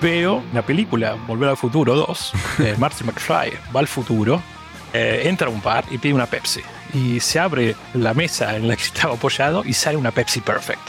veo 0.00 0.42
una 0.52 0.62
película, 0.62 1.16
Volver 1.26 1.50
al 1.50 1.56
Futuro 1.56 1.94
2, 1.94 2.32
de 2.58 2.76
Marty 2.78 3.04
McFly, 3.04 3.52
va 3.74 3.80
al 3.80 3.88
futuro, 3.88 4.42
eh, 4.92 5.22
entra 5.24 5.48
a 5.48 5.50
un 5.50 5.62
bar 5.62 5.84
y 5.90 5.98
pide 5.98 6.14
una 6.14 6.26
Pepsi. 6.26 6.60
Y 6.94 7.20
se 7.20 7.38
abre 7.38 7.76
la 7.94 8.14
mesa 8.14 8.56
en 8.56 8.68
la 8.68 8.76
que 8.76 8.82
estaba 8.84 9.14
apoyado 9.14 9.62
y 9.64 9.72
sale 9.72 9.96
una 9.96 10.10
Pepsi 10.10 10.40
Perfect. 10.40 10.80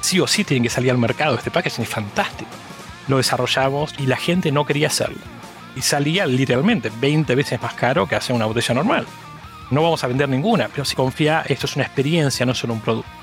Sí 0.00 0.18
o 0.20 0.26
sí 0.26 0.44
tienen 0.44 0.62
que 0.62 0.70
salir 0.70 0.90
al 0.90 0.98
mercado, 0.98 1.36
este 1.36 1.50
packaging 1.50 1.84
es 1.84 1.90
fantástico. 1.90 2.50
Lo 3.08 3.18
desarrollamos 3.18 3.94
y 3.98 4.06
la 4.06 4.16
gente 4.16 4.52
no 4.52 4.64
quería 4.64 4.86
hacerlo. 4.86 5.20
Y 5.76 5.82
salía 5.82 6.26
literalmente 6.26 6.90
20 7.00 7.34
veces 7.34 7.60
más 7.60 7.74
caro 7.74 8.06
que 8.06 8.16
hacer 8.16 8.34
una 8.34 8.46
botella 8.46 8.74
normal. 8.74 9.06
No 9.70 9.82
vamos 9.82 10.02
a 10.02 10.06
vender 10.06 10.28
ninguna, 10.28 10.68
pero 10.68 10.84
si 10.84 10.96
confía, 10.96 11.44
esto 11.46 11.66
es 11.66 11.76
una 11.76 11.84
experiencia, 11.84 12.44
no 12.44 12.54
solo 12.54 12.74
un 12.74 12.80
producto. 12.80 13.19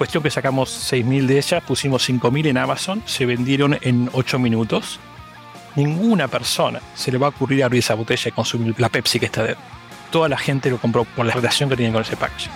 Cuestión 0.00 0.22
que 0.22 0.30
sacamos 0.30 0.90
6.000 0.90 1.26
de 1.26 1.36
ellas, 1.36 1.62
pusimos 1.62 2.08
5.000 2.08 2.46
en 2.46 2.56
Amazon, 2.56 3.02
se 3.04 3.26
vendieron 3.26 3.76
en 3.82 4.08
8 4.14 4.38
minutos. 4.38 4.98
Ninguna 5.76 6.26
persona 6.26 6.80
se 6.94 7.12
le 7.12 7.18
va 7.18 7.26
a 7.26 7.28
ocurrir 7.28 7.62
abrir 7.62 7.80
esa 7.80 7.96
botella 7.96 8.30
y 8.30 8.32
consumir 8.32 8.74
la 8.80 8.88
Pepsi 8.88 9.20
que 9.20 9.26
está 9.26 9.42
dentro. 9.42 9.62
Toda 10.10 10.30
la 10.30 10.38
gente 10.38 10.70
lo 10.70 10.78
compró 10.78 11.04
por 11.04 11.26
la 11.26 11.34
relación 11.34 11.68
que 11.68 11.76
tienen 11.76 11.92
con 11.92 12.00
ese 12.00 12.16
packaging. 12.16 12.50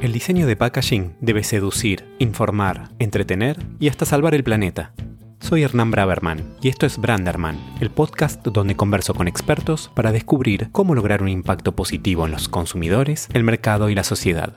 El 0.00 0.10
diseño 0.14 0.46
de 0.46 0.56
packaging 0.56 1.16
debe 1.20 1.44
seducir, 1.44 2.08
informar, 2.18 2.88
entretener 2.98 3.58
y 3.78 3.90
hasta 3.90 4.06
salvar 4.06 4.34
el 4.34 4.42
planeta. 4.42 4.94
Soy 5.42 5.64
Hernán 5.64 5.90
Braverman 5.90 6.54
y 6.62 6.68
esto 6.68 6.86
es 6.86 6.98
Branderman, 6.98 7.58
el 7.80 7.90
podcast 7.90 8.46
donde 8.46 8.76
converso 8.76 9.12
con 9.12 9.26
expertos 9.26 9.90
para 9.92 10.12
descubrir 10.12 10.68
cómo 10.70 10.94
lograr 10.94 11.20
un 11.20 11.28
impacto 11.28 11.72
positivo 11.72 12.24
en 12.24 12.32
los 12.32 12.48
consumidores, 12.48 13.28
el 13.34 13.42
mercado 13.42 13.90
y 13.90 13.94
la 13.94 14.04
sociedad. 14.04 14.54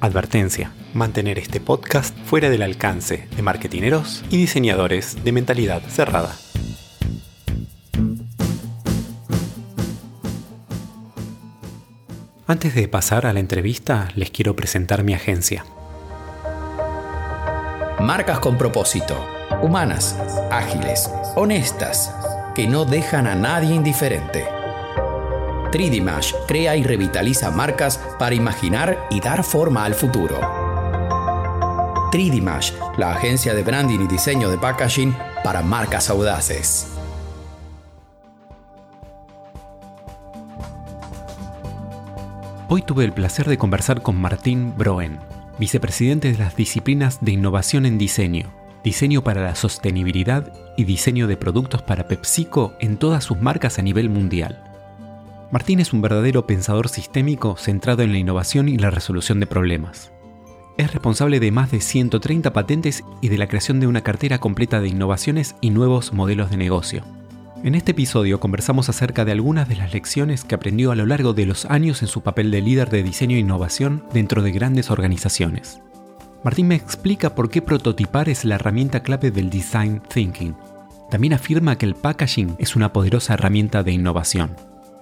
Advertencia, 0.00 0.72
mantener 0.94 1.40
este 1.40 1.60
podcast 1.60 2.16
fuera 2.24 2.50
del 2.50 2.62
alcance 2.62 3.28
de 3.36 3.42
marketineros 3.42 4.24
y 4.30 4.36
diseñadores 4.36 5.22
de 5.24 5.32
mentalidad 5.32 5.82
cerrada. 5.82 6.34
Antes 12.46 12.76
de 12.76 12.88
pasar 12.88 13.26
a 13.26 13.32
la 13.32 13.40
entrevista, 13.40 14.08
les 14.14 14.30
quiero 14.30 14.54
presentar 14.54 15.02
mi 15.02 15.14
agencia. 15.14 15.66
Marcas 17.98 18.38
con 18.38 18.56
propósito 18.56 19.37
humanas, 19.62 20.16
ágiles, 20.50 21.10
honestas, 21.34 22.12
que 22.54 22.66
no 22.66 22.84
dejan 22.84 23.26
a 23.26 23.34
nadie 23.34 23.74
indiferente. 23.74 24.46
3D 25.70 26.46
crea 26.46 26.76
y 26.76 26.82
revitaliza 26.82 27.50
marcas 27.50 28.00
para 28.18 28.34
imaginar 28.34 28.98
y 29.10 29.20
dar 29.20 29.44
forma 29.44 29.84
al 29.84 29.94
futuro. 29.94 30.40
3D 32.10 32.96
la 32.96 33.12
agencia 33.12 33.54
de 33.54 33.62
branding 33.62 34.00
y 34.00 34.06
diseño 34.06 34.48
de 34.48 34.56
packaging 34.56 35.14
para 35.44 35.62
marcas 35.62 36.08
audaces. 36.08 36.86
Hoy 42.70 42.82
tuve 42.82 43.04
el 43.04 43.12
placer 43.12 43.48
de 43.48 43.56
conversar 43.56 44.02
con 44.02 44.20
Martín 44.20 44.74
Broen, 44.76 45.18
vicepresidente 45.58 46.30
de 46.30 46.38
las 46.38 46.54
disciplinas 46.54 47.18
de 47.22 47.32
innovación 47.32 47.86
en 47.86 47.96
diseño, 47.96 48.52
diseño 48.88 49.22
para 49.22 49.42
la 49.42 49.54
sostenibilidad 49.54 50.50
y 50.78 50.84
diseño 50.84 51.26
de 51.26 51.36
productos 51.36 51.82
para 51.82 52.08
PepsiCo 52.08 52.72
en 52.80 52.96
todas 52.96 53.22
sus 53.22 53.38
marcas 53.38 53.78
a 53.78 53.82
nivel 53.82 54.08
mundial. 54.08 54.64
Martín 55.50 55.80
es 55.80 55.92
un 55.92 56.00
verdadero 56.00 56.46
pensador 56.46 56.88
sistémico 56.88 57.58
centrado 57.58 58.02
en 58.02 58.12
la 58.12 58.18
innovación 58.18 58.66
y 58.66 58.78
la 58.78 58.88
resolución 58.88 59.40
de 59.40 59.46
problemas. 59.46 60.10
Es 60.78 60.90
responsable 60.90 61.38
de 61.38 61.50
más 61.50 61.70
de 61.70 61.82
130 61.82 62.54
patentes 62.54 63.04
y 63.20 63.28
de 63.28 63.36
la 63.36 63.46
creación 63.46 63.78
de 63.78 63.88
una 63.88 64.00
cartera 64.00 64.38
completa 64.38 64.80
de 64.80 64.88
innovaciones 64.88 65.54
y 65.60 65.68
nuevos 65.68 66.14
modelos 66.14 66.48
de 66.48 66.56
negocio. 66.56 67.04
En 67.62 67.74
este 67.74 67.90
episodio 67.90 68.40
conversamos 68.40 68.88
acerca 68.88 69.26
de 69.26 69.32
algunas 69.32 69.68
de 69.68 69.76
las 69.76 69.92
lecciones 69.92 70.44
que 70.44 70.54
aprendió 70.54 70.92
a 70.92 70.96
lo 70.96 71.04
largo 71.04 71.34
de 71.34 71.44
los 71.44 71.66
años 71.66 72.00
en 72.00 72.08
su 72.08 72.22
papel 72.22 72.50
de 72.50 72.62
líder 72.62 72.88
de 72.88 73.02
diseño 73.02 73.36
e 73.36 73.40
innovación 73.40 74.04
dentro 74.14 74.40
de 74.40 74.50
grandes 74.50 74.90
organizaciones. 74.90 75.82
Martín 76.44 76.68
me 76.68 76.76
explica 76.76 77.34
por 77.34 77.50
qué 77.50 77.60
prototipar 77.60 78.28
es 78.28 78.44
la 78.44 78.54
herramienta 78.54 79.02
clave 79.02 79.32
del 79.32 79.50
design 79.50 80.00
thinking. 80.08 80.56
También 81.10 81.32
afirma 81.32 81.76
que 81.76 81.84
el 81.84 81.96
packaging 81.96 82.54
es 82.60 82.76
una 82.76 82.92
poderosa 82.92 83.34
herramienta 83.34 83.82
de 83.82 83.92
innovación. 83.92 84.56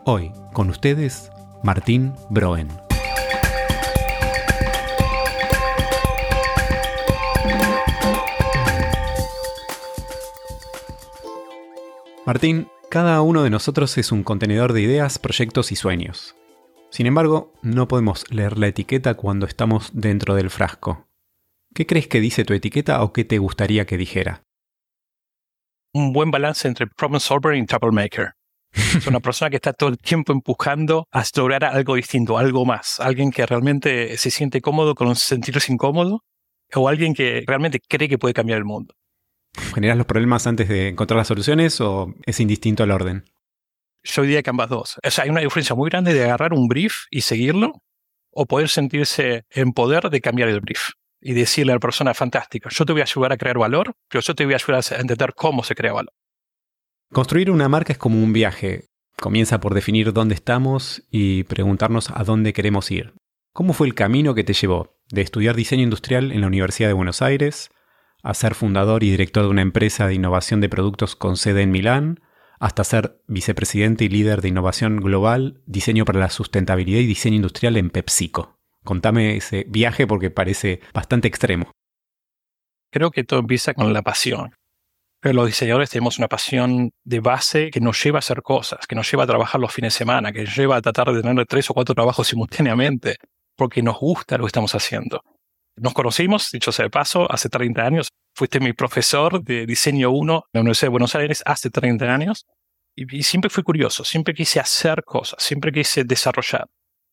Hoy, 0.05 0.33
con 0.55 0.71
ustedes, 0.71 1.31
Martín 1.63 2.15
Broen. 2.31 2.69
Martín, 12.25 12.69
cada 12.91 13.21
uno 13.21 13.43
de 13.43 13.51
nosotros 13.51 13.99
es 13.99 14.11
un 14.11 14.23
contenedor 14.23 14.73
de 14.73 14.81
ideas, 14.81 15.19
proyectos 15.19 15.71
y 15.71 15.77
sueños. 15.77 16.35
Sin 16.91 17.07
embargo, 17.07 17.53
no 17.61 17.89
podemos 17.89 18.25
leer 18.31 18.57
la 18.57 18.69
etiqueta 18.69 19.15
cuando 19.15 19.45
estamos 19.47 19.91
dentro 19.93 20.35
del 20.35 20.49
frasco. 20.49 21.06
¿Qué 21.77 21.85
crees 21.85 22.09
que 22.09 22.23
dice 22.23 22.47
tu 22.47 22.55
etiqueta 22.55 23.03
o 23.03 23.13
qué 23.13 23.27
te 23.27 23.37
gustaría 23.37 23.85
que 23.85 23.99
dijera? 23.99 24.43
Un 25.93 26.15
buen 26.15 26.31
balance 26.31 26.67
entre 26.67 26.87
problem 26.87 27.21
solver 27.21 27.55
y 27.55 27.67
troublemaker. 27.67 28.33
Es 28.73 29.07
una 29.07 29.21
persona 29.21 29.51
que 29.51 29.57
está 29.57 29.75
todo 29.75 29.91
el 29.91 29.99
tiempo 29.99 30.33
empujando 30.33 31.07
a 31.13 31.23
lograr 31.37 31.67
algo 31.67 31.97
distinto, 31.97 32.39
algo 32.39 32.65
más. 32.65 32.99
Alguien 32.99 33.31
que 33.31 33.45
realmente 33.45 34.17
se 34.17 34.31
siente 34.31 34.63
cómodo 34.63 34.95
con 34.95 35.15
sentirse 35.17 35.71
incómodo 35.71 36.25
o 36.75 36.89
alguien 36.89 37.13
que 37.13 37.45
realmente 37.47 37.79
cree 37.87 38.09
que 38.09 38.17
puede 38.17 38.33
cambiar 38.33 38.57
el 38.57 38.65
mundo. 38.65 38.95
¿Generas 39.75 39.99
los 39.99 40.07
problemas 40.07 40.47
antes 40.47 40.71
de 40.71 40.89
encontrar 40.89 41.19
las 41.19 41.29
soluciones 41.29 41.79
o 41.83 42.15
es 42.25 42.41
indistinto 42.41 42.85
al 42.85 42.91
orden? 42.91 43.27
Yo 44.03 44.23
diría 44.23 44.43
que 44.43 44.49
ambas 44.49 44.71
dos. 44.71 44.99
O 45.05 45.11
sea, 45.11 45.25
hay 45.25 45.31
una 45.31 45.43
diferencia 45.43 45.77
muy 45.77 45.91
grande 45.91 46.15
de 46.15 46.25
agarrar 46.25 46.55
un 46.55 46.69
brief 46.69 47.05
y 47.11 47.21
seguirlo 47.21 47.83
o 48.31 48.47
poder 48.47 48.71
sentirse 48.71 49.45
en 49.51 49.73
poder 49.73 50.09
de 50.09 50.23
cambiar 50.23 50.49
el 50.49 50.63
brief 50.63 50.93
y 51.21 51.35
decirle 51.35 51.73
a 51.73 51.77
la 51.77 51.81
persona, 51.81 52.15
fantástica, 52.15 52.69
yo 52.71 52.85
te 52.85 52.93
voy 52.93 53.01
a 53.01 53.05
ayudar 53.05 53.33
a 53.33 53.37
crear 53.37 53.59
valor, 53.59 53.95
pero 54.09 54.21
yo 54.21 54.35
te 54.35 54.45
voy 54.45 54.55
a 54.55 54.57
ayudar 54.57 54.83
a 54.91 55.01
entender 55.01 55.35
cómo 55.35 55.65
se 55.65 55.75
crea 55.75 55.93
valor. 55.93 56.13
Construir 57.13 57.51
una 57.51 57.69
marca 57.69 57.93
es 57.93 57.99
como 57.99 58.23
un 58.23 58.33
viaje. 58.33 58.89
Comienza 59.19 59.61
por 59.61 59.75
definir 59.75 60.13
dónde 60.13 60.35
estamos 60.35 61.03
y 61.11 61.45
preguntarnos 61.45 62.11
a 62.11 62.25
dónde 62.25 62.53
queremos 62.53 62.91
ir. 62.91 63.15
¿Cómo 63.53 63.73
fue 63.73 63.87
el 63.87 63.95
camino 63.95 64.35
que 64.35 64.45
te 64.45 64.53
llevó 64.53 64.99
de 65.11 65.23
estudiar 65.23 65.57
diseño 65.57 65.83
industrial 65.83 66.33
en 66.33 66.43
la 66.43 66.47
Universidad 66.49 66.89
de 66.89 66.95
Buenos 66.95 67.23
Aires, 67.23 67.71
a 68.23 68.35
ser 68.35 68.55
fundador 68.55 69.05
y 69.05 69.11
director 69.11 69.45
de 69.45 69.51
una 69.51 69.63
empresa 69.63 70.07
de 70.07 70.15
innovación 70.15 70.61
de 70.61 70.69
productos 70.69 71.17
con 71.17 71.37
sede 71.37 71.63
en 71.63 71.71
Milán, 71.71 72.21
hasta 72.59 72.85
ser 72.85 73.23
vicepresidente 73.27 74.05
y 74.05 74.09
líder 74.09 74.43
de 74.43 74.49
innovación 74.49 74.97
global, 74.97 75.63
diseño 75.67 76.05
para 76.05 76.21
la 76.21 76.31
sustentabilidad 76.31 77.01
y 77.01 77.07
diseño 77.07 77.37
industrial 77.37 77.77
en 77.77 77.91
PepsiCo? 77.91 78.56
Contame 78.87 79.37
ese 79.37 79.67
viaje 79.69 80.07
porque 80.07 80.31
parece 80.31 80.81
bastante 80.95 81.27
extremo. 81.27 81.73
Creo 82.93 83.11
que 83.11 83.25
todo 83.25 83.41
empieza 83.41 83.75
con 83.75 83.93
la 83.93 84.03
pasión. 84.03 84.55
Los 85.23 85.47
diseñadores 85.47 85.91
tenemos 85.91 86.19
una 86.19 86.29
pasión 86.29 86.93
de 87.03 87.19
base 87.19 87.73
que 87.73 87.81
nos 87.81 88.01
lleva 88.03 88.19
a 88.19 88.21
hacer 88.21 88.43
cosas, 88.43 88.87
que 88.87 88.95
nos 88.95 89.11
lleva 89.11 89.25
a 89.25 89.27
trabajar 89.27 89.61
los 89.61 89.73
fines 89.73 89.93
de 89.93 89.99
semana, 89.99 90.31
que 90.31 90.45
nos 90.45 90.57
lleva 90.57 90.77
a 90.77 90.81
tratar 90.81 91.13
de 91.13 91.21
tener 91.21 91.47
tres 91.47 91.69
o 91.69 91.75
cuatro 91.75 91.97
trabajos 91.97 92.29
simultáneamente, 92.29 93.17
porque 93.57 93.83
nos 93.83 93.99
gusta 93.99 94.39
lo 94.39 94.45
que 94.45 94.51
estamos 94.51 94.73
haciendo. 94.77 95.21
Nos 95.75 95.93
conocimos, 95.93 96.53
dicho 96.53 96.71
sea 96.71 96.85
de 96.85 96.91
paso, 96.91 97.31
hace 97.31 97.49
30 97.49 97.83
años. 97.83 98.09
Fuiste 98.37 98.61
mi 98.61 98.73
profesor 98.73 99.43
de 99.43 99.67
diseño 99.67 100.13
1 100.13 100.35
en 100.35 100.43
la 100.53 100.61
Universidad 100.61 100.87
de 100.87 100.93
Buenos 100.93 101.15
Aires 101.17 101.43
hace 101.45 101.71
30 101.71 102.05
años. 102.05 102.47
y 102.95 103.25
siempre 103.25 103.51
fui 103.51 103.65
curioso, 103.65 104.05
siempre 104.05 104.33
quise 104.33 104.61
hacer 104.61 105.03
cosas, 105.03 105.43
siempre 105.43 105.73
quise 105.73 106.05
desarrollar 106.05 106.67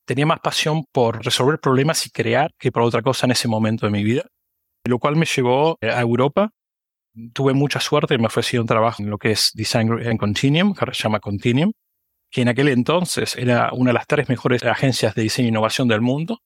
tenía 0.05 0.25
más 0.25 0.39
pasión 0.39 0.85
por 0.91 1.23
resolver 1.23 1.59
problemas 1.59 2.05
y 2.05 2.09
crear 2.09 2.51
que 2.57 2.71
por 2.71 2.83
otra 2.83 3.01
cosa 3.01 3.25
en 3.25 3.31
ese 3.31 3.47
momento 3.47 3.85
de 3.85 3.91
mi 3.91 4.03
vida, 4.03 4.23
lo 4.85 4.99
cual 4.99 5.15
me 5.15 5.25
llevó 5.25 5.77
a 5.81 6.01
Europa. 6.01 6.51
Tuve 7.33 7.53
mucha 7.53 7.79
suerte, 7.79 8.17
me 8.17 8.25
ofreció 8.25 8.61
un 8.61 8.67
trabajo 8.67 9.03
en 9.03 9.09
lo 9.09 9.17
que 9.17 9.31
es 9.31 9.51
Design 9.53 10.17
Continuum, 10.17 10.73
que 10.73 10.85
se 10.93 11.03
llama 11.03 11.19
Continuum, 11.19 11.71
que 12.31 12.41
en 12.41 12.47
aquel 12.47 12.69
entonces 12.69 13.35
era 13.35 13.69
una 13.73 13.91
de 13.91 13.93
las 13.93 14.07
tres 14.07 14.29
mejores 14.29 14.63
agencias 14.63 15.13
de 15.13 15.21
diseño 15.21 15.47
e 15.47 15.49
innovación 15.49 15.87
del 15.87 16.01
mundo. 16.01 16.39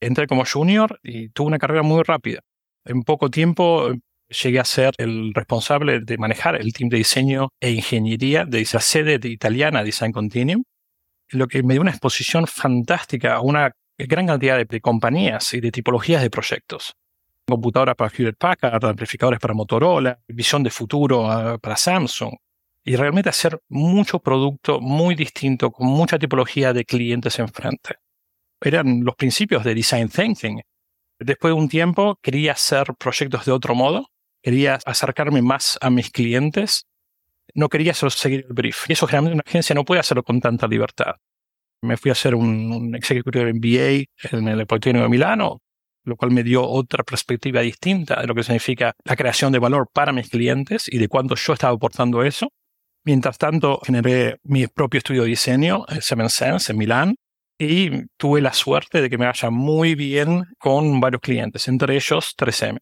Entré 0.00 0.28
como 0.28 0.44
junior 0.44 1.00
y 1.02 1.30
tuve 1.30 1.48
una 1.48 1.58
carrera 1.58 1.82
muy 1.82 2.02
rápida. 2.04 2.40
En 2.84 3.02
poco 3.02 3.30
tiempo 3.30 3.90
llegué 4.28 4.60
a 4.60 4.64
ser 4.64 4.94
el 4.98 5.34
responsable 5.34 6.00
de 6.00 6.18
manejar 6.18 6.54
el 6.60 6.72
team 6.72 6.88
de 6.88 6.98
diseño 6.98 7.48
e 7.60 7.72
ingeniería 7.72 8.44
de 8.44 8.60
esa 8.60 8.80
sede 8.80 9.18
de 9.18 9.28
italiana 9.28 9.82
Design 9.82 10.12
Continuum 10.12 10.62
lo 11.30 11.48
que 11.48 11.62
me 11.62 11.74
dio 11.74 11.80
una 11.80 11.90
exposición 11.90 12.46
fantástica 12.46 13.34
a 13.34 13.40
una 13.40 13.72
gran 13.98 14.26
cantidad 14.26 14.64
de, 14.64 14.80
compañías 14.80 15.54
y 15.54 15.60
de 15.60 15.70
tipologías 15.70 16.22
de 16.22 16.30
proyectos. 16.30 16.94
Computadoras 17.46 17.94
para 17.96 18.12
Hewlett 18.14 18.36
Packard, 18.38 18.84
amplificadores 18.84 19.40
para 19.40 19.54
Motorola, 19.54 20.18
visión 20.28 20.62
de 20.62 20.70
futuro 20.70 21.30
ah, 21.30 21.58
para 21.58 21.76
Samsung. 21.76 22.34
Y 22.84 22.96
realmente 22.96 23.30
hacer 23.30 23.60
mucho 23.68 24.20
producto 24.20 24.80
muy 24.80 25.14
distinto, 25.14 25.70
con 25.72 25.88
mucha 25.88 26.18
tipología 26.18 26.72
de 26.72 26.84
clientes 26.84 27.38
enfrente. 27.38 27.96
eran 28.60 29.04
los 29.04 29.16
principios 29.16 29.64
de 29.64 29.74
design 29.74 30.08
thinking. 30.08 30.62
Después 31.18 31.50
de 31.50 31.60
un 31.60 31.68
tiempo 31.68 32.18
quería 32.22 32.52
hacer 32.52 32.94
proyectos 32.98 33.44
de 33.44 33.52
otro 33.52 33.74
modo, 33.74 34.08
quería 34.42 34.78
acercarme 34.84 35.42
más 35.42 35.78
a 35.80 35.90
mis 35.90 36.10
clientes, 36.10 36.86
no 37.56 37.68
quería 37.68 37.94
seguir 37.94 38.44
el 38.48 38.54
brief. 38.54 38.88
Y 38.88 38.92
eso 38.92 39.06
generalmente 39.06 39.34
una 39.34 39.44
agencia 39.46 39.74
no 39.74 39.84
puede 39.84 40.00
hacerlo 40.00 40.22
con 40.22 40.40
tanta 40.40 40.68
libertad. 40.68 41.16
Me 41.82 41.96
fui 41.96 42.10
a 42.10 42.12
hacer 42.12 42.34
un, 42.34 42.72
un 42.72 42.94
Executive 42.94 43.52
MBA 43.52 44.36
en 44.36 44.48
el 44.48 44.66
Politécnico 44.66 45.04
de 45.04 45.08
Milano, 45.08 45.62
lo 46.04 46.16
cual 46.16 46.30
me 46.30 46.42
dio 46.42 46.64
otra 46.66 47.02
perspectiva 47.02 47.60
distinta 47.60 48.20
de 48.20 48.26
lo 48.26 48.34
que 48.34 48.42
significa 48.42 48.94
la 49.04 49.16
creación 49.16 49.52
de 49.52 49.58
valor 49.58 49.88
para 49.92 50.12
mis 50.12 50.28
clientes 50.28 50.86
y 50.88 50.98
de 50.98 51.08
cuánto 51.08 51.34
yo 51.34 51.52
estaba 51.54 51.74
aportando 51.74 52.22
eso. 52.22 52.48
Mientras 53.04 53.38
tanto, 53.38 53.80
generé 53.84 54.38
mi 54.42 54.66
propio 54.66 54.98
estudio 54.98 55.22
de 55.22 55.28
diseño, 55.28 55.84
Seven 56.00 56.28
Sense, 56.28 56.72
en 56.72 56.78
Milán, 56.78 57.16
y 57.58 58.06
tuve 58.16 58.40
la 58.40 58.52
suerte 58.52 59.00
de 59.00 59.08
que 59.08 59.16
me 59.16 59.26
vaya 59.26 59.50
muy 59.50 59.94
bien 59.94 60.44
con 60.58 61.00
varios 61.00 61.22
clientes, 61.22 61.68
entre 61.68 61.94
ellos 61.94 62.34
3M. 62.36 62.78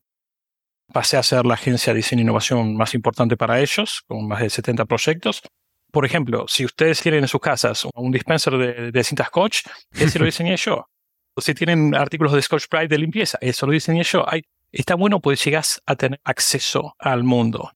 Pasé 0.94 1.16
a 1.16 1.24
ser 1.24 1.44
la 1.44 1.54
agencia 1.54 1.92
de 1.92 1.96
diseño 1.96 2.20
e 2.20 2.22
innovación 2.22 2.76
más 2.76 2.94
importante 2.94 3.36
para 3.36 3.58
ellos, 3.58 4.04
con 4.06 4.28
más 4.28 4.40
de 4.40 4.48
70 4.48 4.84
proyectos. 4.84 5.42
Por 5.90 6.06
ejemplo, 6.06 6.44
si 6.46 6.64
ustedes 6.64 7.00
tienen 7.02 7.24
en 7.24 7.28
sus 7.28 7.40
casas 7.40 7.84
un 7.96 8.12
dispenser 8.12 8.56
de, 8.56 8.92
de 8.92 9.02
cintas 9.02 9.26
Scotch, 9.26 9.62
ese 9.90 10.20
lo 10.20 10.24
diseñé 10.30 10.56
yo. 10.56 10.86
O 11.34 11.40
si 11.40 11.52
tienen 11.52 11.96
artículos 11.96 12.32
de 12.32 12.42
Scotch 12.42 12.68
Brite 12.70 12.86
de 12.86 12.98
limpieza, 12.98 13.38
eso 13.40 13.66
lo 13.66 13.72
diseñé 13.72 14.04
yo. 14.04 14.24
está 14.70 14.94
bueno 14.94 15.18
porque 15.18 15.42
llegas 15.44 15.82
a 15.84 15.96
tener 15.96 16.20
acceso 16.22 16.94
al 17.00 17.24
mundo. 17.24 17.72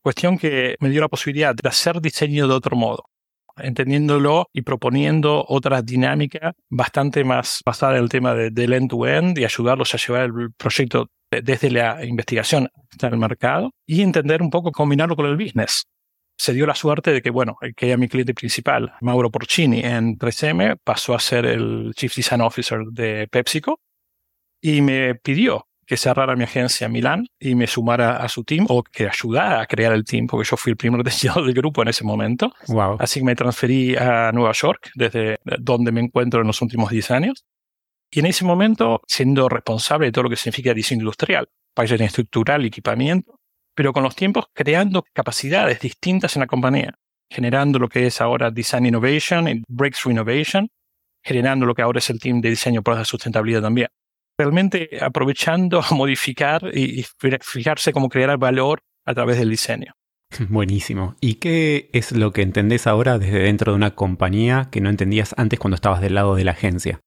Cuestión 0.00 0.38
que 0.38 0.76
me 0.78 0.90
dio 0.90 1.00
la 1.00 1.08
posibilidad 1.08 1.56
de 1.56 1.68
hacer 1.68 2.00
diseño 2.00 2.46
de 2.46 2.54
otro 2.54 2.76
modo 2.76 3.10
entendiéndolo 3.56 4.48
y 4.52 4.62
proponiendo 4.62 5.44
otra 5.48 5.82
dinámica 5.82 6.54
bastante 6.68 7.24
más 7.24 7.60
basada 7.64 7.96
en 7.96 8.02
el 8.02 8.08
tema 8.08 8.34
del 8.34 8.72
end-to-end 8.72 9.38
y 9.38 9.44
ayudarlos 9.44 9.94
a 9.94 9.98
llevar 9.98 10.24
el 10.24 10.52
proyecto 10.56 11.08
desde 11.30 11.70
la 11.70 12.04
investigación 12.04 12.68
hasta 12.90 13.08
el 13.08 13.16
mercado 13.16 13.70
y 13.86 14.02
entender 14.02 14.42
un 14.42 14.50
poco 14.50 14.72
combinarlo 14.72 15.16
con 15.16 15.26
el 15.26 15.36
business. 15.36 15.84
Se 16.36 16.52
dio 16.52 16.66
la 16.66 16.74
suerte 16.74 17.12
de 17.12 17.22
que, 17.22 17.30
bueno, 17.30 17.56
que 17.76 17.86
era 17.86 17.96
mi 17.96 18.08
cliente 18.08 18.34
principal, 18.34 18.92
Mauro 19.00 19.30
Porcini, 19.30 19.80
en 19.80 20.18
3M, 20.18 20.78
pasó 20.82 21.14
a 21.14 21.20
ser 21.20 21.46
el 21.46 21.92
Chief 21.94 22.14
Design 22.14 22.40
Officer 22.40 22.80
de 22.90 23.28
PepsiCo 23.28 23.80
y 24.60 24.80
me 24.80 25.14
pidió 25.14 25.68
que 25.86 25.96
cerrara 25.96 26.36
mi 26.36 26.44
agencia 26.44 26.86
en 26.86 26.92
Milán 26.92 27.26
y 27.38 27.54
me 27.54 27.66
sumara 27.66 28.16
a 28.16 28.28
su 28.28 28.44
team 28.44 28.66
o 28.68 28.82
que 28.82 29.08
ayudara 29.08 29.60
a 29.60 29.66
crear 29.66 29.92
el 29.92 30.04
team, 30.04 30.26
porque 30.26 30.48
yo 30.48 30.56
fui 30.56 30.70
el 30.70 30.76
primer 30.76 31.02
diseñador 31.04 31.46
del 31.46 31.54
grupo 31.54 31.82
en 31.82 31.88
ese 31.88 32.04
momento. 32.04 32.52
Wow. 32.68 32.96
Así 33.00 33.20
que 33.20 33.26
me 33.26 33.34
transferí 33.34 33.96
a 33.96 34.32
Nueva 34.32 34.52
York, 34.52 34.90
desde 34.94 35.38
donde 35.58 35.92
me 35.92 36.00
encuentro 36.00 36.40
en 36.40 36.46
los 36.46 36.60
últimos 36.62 36.90
10 36.90 37.10
años. 37.10 37.44
Y 38.10 38.20
en 38.20 38.26
ese 38.26 38.44
momento, 38.44 39.00
siendo 39.06 39.48
responsable 39.48 40.06
de 40.06 40.12
todo 40.12 40.24
lo 40.24 40.30
que 40.30 40.36
significa 40.36 40.72
diseño 40.72 41.00
industrial, 41.00 41.48
packaging 41.74 42.06
estructural 42.06 42.64
y 42.64 42.68
equipamiento, 42.68 43.40
pero 43.74 43.92
con 43.92 44.04
los 44.04 44.14
tiempos 44.14 44.46
creando 44.52 45.04
capacidades 45.12 45.80
distintas 45.80 46.36
en 46.36 46.40
la 46.40 46.46
compañía, 46.46 46.94
generando 47.28 47.78
lo 47.78 47.88
que 47.88 48.06
es 48.06 48.20
ahora 48.20 48.52
Design 48.52 48.86
Innovation 48.86 49.48
y 49.48 49.62
Breakthrough 49.68 50.12
Innovation, 50.12 50.68
generando 51.24 51.66
lo 51.66 51.74
que 51.74 51.82
ahora 51.82 51.98
es 51.98 52.08
el 52.10 52.20
team 52.20 52.40
de 52.40 52.50
diseño 52.50 52.82
para 52.82 52.98
la 52.98 53.04
sustentabilidad 53.04 53.62
también 53.62 53.88
realmente 54.38 54.90
aprovechando 55.00 55.80
a 55.80 55.86
modificar 55.94 56.70
y, 56.72 57.04
fijarse 57.40 57.92
cómo 57.92 58.08
crear 58.08 58.36
valor 58.38 58.80
a 59.04 59.14
través 59.14 59.38
del 59.38 59.50
diseño. 59.50 59.94
Buenísimo. 60.48 61.16
¿Y 61.20 61.34
qué 61.34 61.90
es 61.92 62.12
lo 62.12 62.32
que 62.32 62.42
entendés 62.42 62.86
ahora 62.86 63.18
desde 63.18 63.40
dentro 63.40 63.72
de 63.72 63.76
una 63.76 63.94
compañía 63.94 64.68
que 64.70 64.80
no 64.80 64.90
entendías 64.90 65.34
antes 65.36 65.58
cuando 65.58 65.76
estabas 65.76 66.00
del 66.00 66.14
lado 66.14 66.34
de 66.34 66.44
la 66.44 66.52
agencia? 66.52 67.00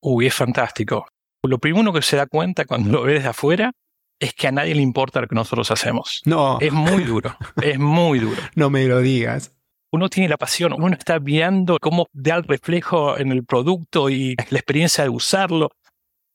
Uy, 0.00 0.26
es 0.26 0.34
fantástico. 0.34 1.06
Lo 1.42 1.58
primero 1.58 1.92
que 1.92 2.02
se 2.02 2.16
da 2.16 2.26
cuenta 2.26 2.64
cuando 2.64 2.90
lo 2.90 3.02
ves 3.02 3.16
desde 3.16 3.28
afuera 3.28 3.72
es 4.20 4.34
que 4.34 4.48
a 4.48 4.52
nadie 4.52 4.74
le 4.74 4.82
importa 4.82 5.20
lo 5.20 5.28
que 5.28 5.34
nosotros 5.34 5.70
hacemos. 5.70 6.22
No. 6.24 6.58
Es 6.60 6.72
muy 6.72 7.04
duro, 7.04 7.36
es 7.62 7.78
muy 7.78 8.18
duro. 8.18 8.40
No 8.54 8.70
me 8.70 8.86
lo 8.86 9.00
digas. 9.00 9.54
Uno 9.90 10.10
tiene 10.10 10.28
la 10.28 10.36
pasión, 10.36 10.74
uno 10.74 10.94
está 10.94 11.18
viendo 11.18 11.78
cómo 11.80 12.08
da 12.12 12.36
el 12.36 12.44
reflejo 12.44 13.18
en 13.18 13.32
el 13.32 13.44
producto 13.44 14.10
y 14.10 14.36
la 14.50 14.58
experiencia 14.58 15.04
de 15.04 15.10
usarlo 15.10 15.70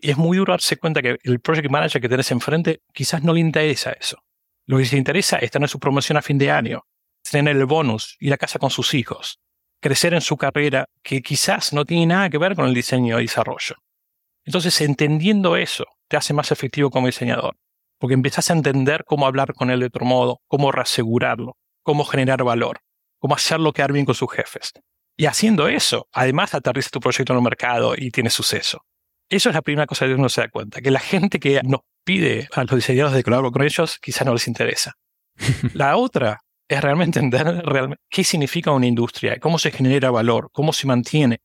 es 0.10 0.18
muy 0.18 0.38
duro 0.38 0.54
darse 0.54 0.78
cuenta 0.78 1.02
que 1.02 1.18
el 1.24 1.40
project 1.40 1.70
manager 1.70 2.02
que 2.02 2.10
tenés 2.10 2.32
enfrente 2.32 2.82
quizás 2.94 3.24
no 3.24 3.34
le 3.34 3.40
interesa 3.40 3.92
eso. 3.92 4.18
Lo 4.66 4.78
que 4.78 4.86
le 4.86 4.98
interesa 4.98 5.38
es 5.38 5.52
tener 5.52 5.70
su 5.70 5.80
promoción 5.80 6.18
a 6.18 6.22
fin 6.22 6.38
de 6.38 6.52
año, 6.52 6.84
tener 7.30 7.56
el 7.56 7.66
bonus, 7.66 8.16
ir 8.20 8.34
a 8.34 8.38
casa 8.38 8.60
con 8.60 8.70
sus 8.70 8.94
hijos, 8.94 9.40
crecer 9.82 10.14
en 10.14 10.22
su 10.22 10.38
carrera 10.38 10.88
que 11.02 11.22
quizás 11.22 11.74
no 11.74 11.86
tiene 11.86 12.08
nada 12.08 12.30
que 12.30 12.38
ver 12.38 12.56
con 12.56 12.66
el 12.66 12.74
diseño 12.74 13.20
y 13.20 13.24
desarrollo. 13.24 13.76
Entonces, 14.46 14.80
entendiendo 14.82 15.56
eso, 15.56 15.86
te 16.08 16.18
hace 16.18 16.34
más 16.34 16.52
efectivo 16.52 16.90
como 16.90 17.08
diseñador, 17.08 17.58
porque 17.98 18.14
empezás 18.14 18.50
a 18.50 18.54
entender 18.54 19.04
cómo 19.06 19.26
hablar 19.26 19.54
con 19.54 19.70
él 19.70 19.82
de 19.82 19.86
otro 19.88 20.06
modo, 20.06 20.42
cómo 20.48 20.72
reasegurarlo, 20.72 21.58
cómo 21.82 22.06
generar 22.06 22.44
valor, 22.44 22.80
cómo 23.20 23.36
hacerlo 23.36 23.74
quedar 23.74 23.94
bien 23.94 24.06
con 24.06 24.16
sus 24.16 24.32
jefes. 24.32 24.74
Y 25.16 25.26
haciendo 25.26 25.68
eso, 25.68 26.08
además 26.12 26.54
aterriza 26.54 26.90
tu 26.90 27.00
proyecto 27.00 27.34
en 27.34 27.38
el 27.38 27.44
mercado 27.44 27.94
y 27.96 28.12
tienes 28.12 28.34
suceso. 28.34 28.84
Eso 29.34 29.50
es 29.50 29.56
la 29.56 29.64
primera 29.64 29.88
cosa 29.88 30.06
que 30.06 30.14
uno 30.14 30.30
se 30.30 30.42
da 30.42 30.48
cuenta, 30.48 30.80
que 30.80 30.92
la 30.92 31.00
gente 31.00 31.40
que 31.40 31.60
nos 31.64 31.82
pide 32.06 32.48
a 32.54 32.66
los 32.66 32.76
diseñadores 32.76 33.16
de 33.16 33.24
colaborar 33.24 33.52
con 33.52 33.64
ellos 33.64 33.98
quizá 34.00 34.24
no 34.24 34.34
les 34.34 34.48
interesa. 34.48 34.94
la 35.74 35.98
otra 35.98 36.42
es 36.68 36.80
realmente 36.80 37.18
entender 37.18 37.66
realmente 37.66 38.04
qué 38.12 38.24
significa 38.24 38.70
una 38.70 38.86
industria, 38.86 39.40
cómo 39.40 39.58
se 39.58 39.72
genera 39.72 40.12
valor, 40.12 40.50
cómo 40.52 40.72
se 40.72 40.86
mantiene, 40.86 41.40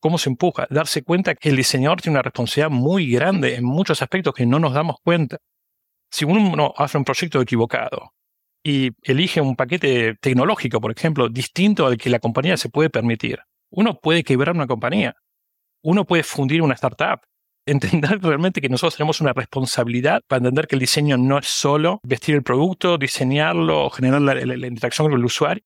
cómo 0.00 0.18
se 0.18 0.30
empuja, 0.30 0.66
darse 0.68 1.04
cuenta 1.04 1.36
que 1.36 1.50
el 1.50 1.56
diseñador 1.56 2.00
tiene 2.00 2.16
una 2.16 2.22
responsabilidad 2.22 2.70
muy 2.70 3.08
grande 3.08 3.54
en 3.54 3.64
muchos 3.64 4.02
aspectos 4.02 4.34
que 4.34 4.44
no 4.44 4.58
nos 4.58 4.74
damos 4.74 4.96
cuenta. 5.04 5.38
Si 6.10 6.24
uno 6.24 6.74
hace 6.76 6.98
un 6.98 7.04
proyecto 7.04 7.40
equivocado 7.40 8.14
y 8.64 8.90
elige 9.02 9.40
un 9.40 9.54
paquete 9.54 10.16
tecnológico, 10.16 10.80
por 10.80 10.90
ejemplo, 10.90 11.28
distinto 11.28 11.86
al 11.86 11.98
que 11.98 12.10
la 12.10 12.18
compañía 12.18 12.56
se 12.56 12.68
puede 12.68 12.90
permitir, 12.90 13.38
uno 13.70 13.94
puede 14.00 14.24
quebrar 14.24 14.56
una 14.56 14.66
compañía 14.66 15.14
uno 15.82 16.04
puede 16.04 16.22
fundir 16.22 16.62
una 16.62 16.74
startup. 16.74 17.20
Entender 17.66 18.18
realmente 18.22 18.62
que 18.62 18.68
nosotros 18.70 18.96
tenemos 18.96 19.20
una 19.20 19.34
responsabilidad 19.34 20.22
para 20.26 20.38
entender 20.38 20.66
que 20.66 20.76
el 20.76 20.80
diseño 20.80 21.18
no 21.18 21.38
es 21.38 21.46
solo 21.48 22.00
vestir 22.02 22.34
el 22.34 22.42
producto, 22.42 22.96
diseñarlo 22.96 23.90
generar 23.90 24.22
la, 24.22 24.66
interacción 24.66 25.10
con 25.10 25.18
el 25.18 25.24
usuario. 25.24 25.62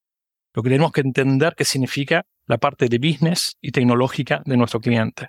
Lo 0.53 0.65
que 0.65 0.71
tenemos 0.71 0.91
que 0.91 1.03
entender 1.03 1.55
que 1.55 1.65
significa 1.65 2.25
la 2.49 2.59
parte 2.59 2.89
de 2.89 2.99
business 2.99 3.57
y 3.61 3.71
tecnológica 3.71 4.43
de 4.45 4.57
nuestro 4.57 4.81
cliente. 4.81 5.29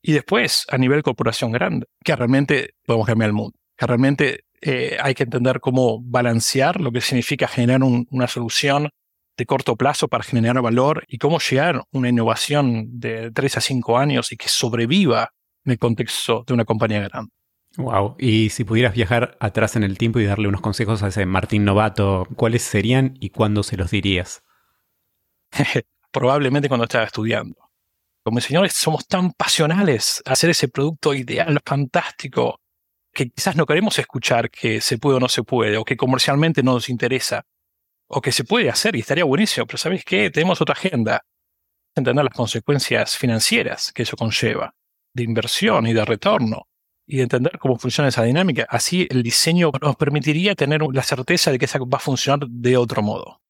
Y 0.00 0.12
después, 0.12 0.66
a 0.70 0.78
nivel 0.78 1.02
corporación 1.02 1.50
grande, 1.50 1.86
que 2.04 2.14
realmente 2.14 2.74
podemos 2.86 3.06
cambiar 3.06 3.30
el 3.30 3.34
mundo, 3.34 3.58
que 3.76 3.86
realmente 3.86 4.44
eh, 4.60 4.96
hay 5.00 5.14
que 5.14 5.24
entender 5.24 5.58
cómo 5.58 6.00
balancear 6.00 6.80
lo 6.80 6.92
que 6.92 7.00
significa 7.00 7.48
generar 7.48 7.82
una 7.82 8.28
solución 8.28 8.90
de 9.38 9.46
corto 9.46 9.76
plazo 9.76 10.08
para 10.08 10.24
generar 10.24 10.60
valor 10.60 11.04
y 11.08 11.16
cómo 11.18 11.38
llegar 11.38 11.76
a 11.76 11.84
una 11.92 12.08
innovación 12.08 12.98
de 12.98 13.30
3 13.30 13.56
a 13.56 13.60
5 13.60 13.96
años 13.96 14.32
y 14.32 14.36
que 14.36 14.48
sobreviva 14.48 15.32
en 15.64 15.72
el 15.72 15.78
contexto 15.78 16.44
de 16.46 16.54
una 16.54 16.64
compañía 16.64 17.00
grande. 17.08 17.30
Wow, 17.76 18.16
y 18.18 18.50
si 18.50 18.64
pudieras 18.64 18.94
viajar 18.94 19.36
atrás 19.38 19.76
en 19.76 19.84
el 19.84 19.96
tiempo 19.96 20.18
y 20.18 20.24
darle 20.24 20.48
unos 20.48 20.60
consejos 20.60 21.04
a 21.04 21.08
ese 21.08 21.24
Martín 21.24 21.64
Novato, 21.64 22.26
¿cuáles 22.34 22.62
serían 22.62 23.16
y 23.20 23.30
cuándo 23.30 23.62
se 23.62 23.76
los 23.76 23.92
dirías? 23.92 24.42
Probablemente 26.10 26.68
cuando 26.68 26.84
estaba 26.84 27.04
estudiando. 27.04 27.56
Como 28.24 28.40
señores, 28.40 28.72
somos 28.72 29.06
tan 29.06 29.30
pasionales 29.32 30.20
a 30.26 30.32
hacer 30.32 30.50
ese 30.50 30.66
producto 30.66 31.14
ideal, 31.14 31.60
fantástico, 31.64 32.60
que 33.12 33.30
quizás 33.30 33.54
no 33.54 33.66
queremos 33.66 33.96
escuchar 34.00 34.50
que 34.50 34.80
se 34.80 34.98
puede 34.98 35.18
o 35.18 35.20
no 35.20 35.28
se 35.28 35.44
puede, 35.44 35.76
o 35.76 35.84
que 35.84 35.96
comercialmente 35.96 36.64
no 36.64 36.72
nos 36.72 36.88
interesa 36.88 37.44
o 38.08 38.20
que 38.20 38.32
se 38.32 38.44
puede 38.44 38.70
hacer 38.70 38.96
y 38.96 39.00
estaría 39.00 39.24
buenísimo, 39.24 39.66
pero 39.66 39.78
¿sabéis 39.78 40.04
qué? 40.04 40.30
Tenemos 40.30 40.60
otra 40.60 40.72
agenda. 40.72 41.24
Entender 41.94 42.24
las 42.24 42.34
consecuencias 42.34 43.16
financieras 43.16 43.92
que 43.92 44.02
eso 44.02 44.16
conlleva, 44.16 44.74
de 45.14 45.22
inversión 45.22 45.86
y 45.86 45.92
de 45.92 46.04
retorno, 46.04 46.68
y 47.06 47.18
de 47.18 47.24
entender 47.24 47.58
cómo 47.58 47.78
funciona 47.78 48.08
esa 48.08 48.22
dinámica. 48.22 48.66
Así 48.68 49.06
el 49.10 49.22
diseño 49.22 49.70
nos 49.80 49.96
permitiría 49.96 50.54
tener 50.54 50.82
la 50.92 51.02
certeza 51.02 51.50
de 51.50 51.58
que 51.58 51.66
esa 51.66 51.78
va 51.78 51.98
a 51.98 52.00
funcionar 52.00 52.48
de 52.48 52.76
otro 52.76 53.02
modo. 53.02 53.40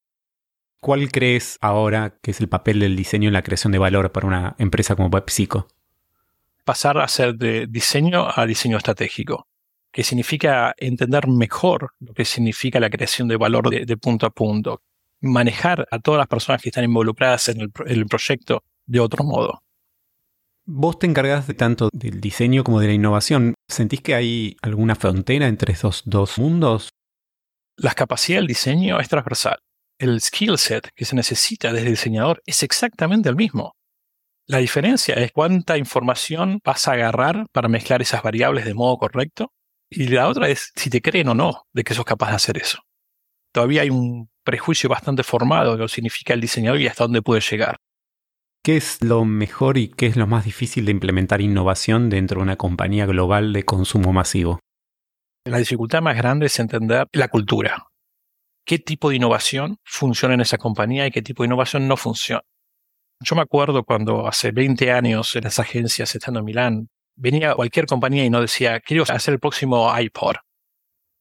¿Cuál 0.80 1.10
crees 1.10 1.58
ahora 1.60 2.18
que 2.22 2.30
es 2.30 2.40
el 2.40 2.48
papel 2.48 2.80
del 2.80 2.96
diseño 2.96 3.28
en 3.28 3.32
la 3.32 3.42
creación 3.42 3.72
de 3.72 3.78
valor 3.78 4.12
para 4.12 4.26
una 4.26 4.54
empresa 4.58 4.94
como 4.94 5.10
PepsiCo? 5.10 5.68
Pasar 6.64 6.98
a 6.98 7.08
ser 7.08 7.34
de 7.34 7.66
diseño 7.66 8.28
a 8.34 8.46
diseño 8.46 8.76
estratégico 8.76 9.48
que 9.92 10.04
significa 10.04 10.74
entender 10.76 11.28
mejor 11.28 11.92
lo 12.00 12.12
que 12.14 12.24
significa 12.24 12.80
la 12.80 12.90
creación 12.90 13.28
de 13.28 13.36
valor 13.36 13.70
de, 13.70 13.96
punto 13.96 14.26
a 14.26 14.30
punto, 14.30 14.82
manejar 15.20 15.86
a 15.90 15.98
todas 15.98 16.18
las 16.18 16.28
personas 16.28 16.62
que 16.62 16.68
están 16.68 16.84
involucradas 16.84 17.48
en 17.48 17.60
el, 17.60 18.06
proyecto 18.06 18.62
de 18.86 19.00
otro 19.00 19.24
modo. 19.24 19.62
Vos 20.66 20.98
te 20.98 21.06
encargas 21.06 21.46
de 21.46 21.54
tanto 21.54 21.88
del 21.92 22.20
diseño 22.20 22.62
como 22.62 22.80
de 22.80 22.88
la 22.88 22.92
innovación. 22.92 23.54
¿Sentís 23.68 24.02
que 24.02 24.14
hay 24.14 24.56
alguna 24.60 24.94
frontera 24.94 25.48
entre 25.48 25.72
esos 25.72 26.02
dos 26.04 26.38
mundos? 26.38 26.90
La 27.76 27.94
capacidad 27.94 28.38
del 28.38 28.46
diseño 28.46 29.00
es 29.00 29.08
transversal. 29.08 29.58
El 29.98 30.20
skill 30.20 30.58
set 30.58 30.90
que 30.94 31.04
se 31.04 31.16
necesita 31.16 31.72
desde 31.72 31.86
el 31.86 31.94
diseñador 31.94 32.42
es 32.44 32.62
exactamente 32.62 33.28
el 33.28 33.36
mismo. 33.36 33.72
La 34.46 34.58
diferencia 34.58 35.14
es 35.16 35.32
cuánta 35.32 35.76
información 35.76 36.60
vas 36.64 36.88
a 36.88 36.92
agarrar 36.92 37.46
para 37.52 37.68
mezclar 37.68 38.00
esas 38.00 38.22
variables 38.22 38.64
de 38.64 38.74
modo 38.74 38.96
correcto. 38.96 39.52
Y 39.90 40.08
la 40.08 40.28
otra 40.28 40.48
es 40.48 40.72
si 40.76 40.90
te 40.90 41.00
creen 41.00 41.28
o 41.28 41.34
no 41.34 41.66
de 41.72 41.84
que 41.84 41.94
sos 41.94 42.04
capaz 42.04 42.30
de 42.30 42.36
hacer 42.36 42.58
eso. 42.58 42.80
Todavía 43.52 43.82
hay 43.82 43.90
un 43.90 44.30
prejuicio 44.44 44.88
bastante 44.88 45.22
formado 45.22 45.72
de 45.72 45.78
lo 45.78 45.86
que 45.86 45.94
significa 45.94 46.34
el 46.34 46.40
diseñador 46.40 46.80
y 46.80 46.86
hasta 46.86 47.04
dónde 47.04 47.22
puede 47.22 47.40
llegar. 47.40 47.76
¿Qué 48.62 48.76
es 48.76 49.02
lo 49.02 49.24
mejor 49.24 49.78
y 49.78 49.88
qué 49.88 50.06
es 50.06 50.16
lo 50.16 50.26
más 50.26 50.44
difícil 50.44 50.84
de 50.84 50.92
implementar 50.92 51.40
innovación 51.40 52.10
dentro 52.10 52.40
de 52.40 52.42
una 52.42 52.56
compañía 52.56 53.06
global 53.06 53.52
de 53.52 53.64
consumo 53.64 54.12
masivo? 54.12 54.60
La 55.46 55.58
dificultad 55.58 56.02
más 56.02 56.16
grande 56.16 56.46
es 56.46 56.58
entender 56.58 57.06
la 57.12 57.28
cultura. 57.28 57.86
¿Qué 58.66 58.78
tipo 58.78 59.08
de 59.08 59.16
innovación 59.16 59.78
funciona 59.84 60.34
en 60.34 60.42
esa 60.42 60.58
compañía 60.58 61.06
y 61.06 61.10
qué 61.10 61.22
tipo 61.22 61.42
de 61.42 61.46
innovación 61.46 61.88
no 61.88 61.96
funciona? 61.96 62.42
Yo 63.20 63.34
me 63.34 63.42
acuerdo 63.42 63.84
cuando 63.84 64.28
hace 64.28 64.52
20 64.52 64.92
años 64.92 65.34
en 65.34 65.44
las 65.44 65.58
agencias 65.58 66.14
estando 66.14 66.40
en 66.40 66.44
Milán, 66.44 66.88
venía 67.18 67.54
cualquier 67.54 67.86
compañía 67.86 68.24
y 68.24 68.30
no 68.30 68.40
decía, 68.40 68.80
quiero 68.80 69.04
hacer 69.08 69.34
el 69.34 69.40
próximo 69.40 69.92
iPod. 69.98 70.36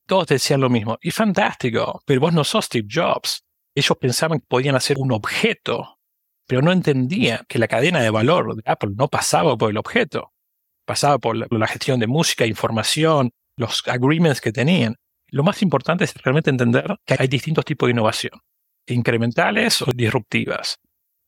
Todos 0.05 0.27
decían 0.27 0.61
lo 0.61 0.69
mismo, 0.69 0.97
y 1.01 1.11
fantástico, 1.11 2.01
pero 2.05 2.21
vos 2.21 2.33
no 2.33 2.43
sos 2.43 2.65
Steve 2.65 2.87
Jobs. 2.89 3.43
Ellos 3.75 3.97
pensaban 3.99 4.39
que 4.39 4.45
podían 4.47 4.75
hacer 4.75 4.97
un 4.99 5.11
objeto, 5.11 5.99
pero 6.47 6.61
no 6.61 6.71
entendían 6.71 7.45
que 7.47 7.59
la 7.59 7.67
cadena 7.67 7.99
de 8.01 8.09
valor 8.09 8.55
de 8.55 8.63
Apple 8.65 8.91
no 8.95 9.09
pasaba 9.09 9.57
por 9.57 9.69
el 9.69 9.77
objeto, 9.77 10.31
pasaba 10.85 11.17
por 11.19 11.35
la 11.35 11.67
gestión 11.67 11.99
de 11.99 12.07
música, 12.07 12.45
información, 12.45 13.31
los 13.57 13.85
agreements 13.87 14.39
que 14.39 14.53
tenían. 14.53 14.95
Lo 15.29 15.43
más 15.43 15.61
importante 15.61 16.05
es 16.05 16.13
realmente 16.13 16.49
entender 16.49 16.95
que 17.05 17.17
hay 17.19 17.27
distintos 17.27 17.65
tipos 17.65 17.87
de 17.87 17.91
innovación, 17.91 18.39
incrementales 18.87 19.81
o 19.81 19.91
disruptivas 19.93 20.79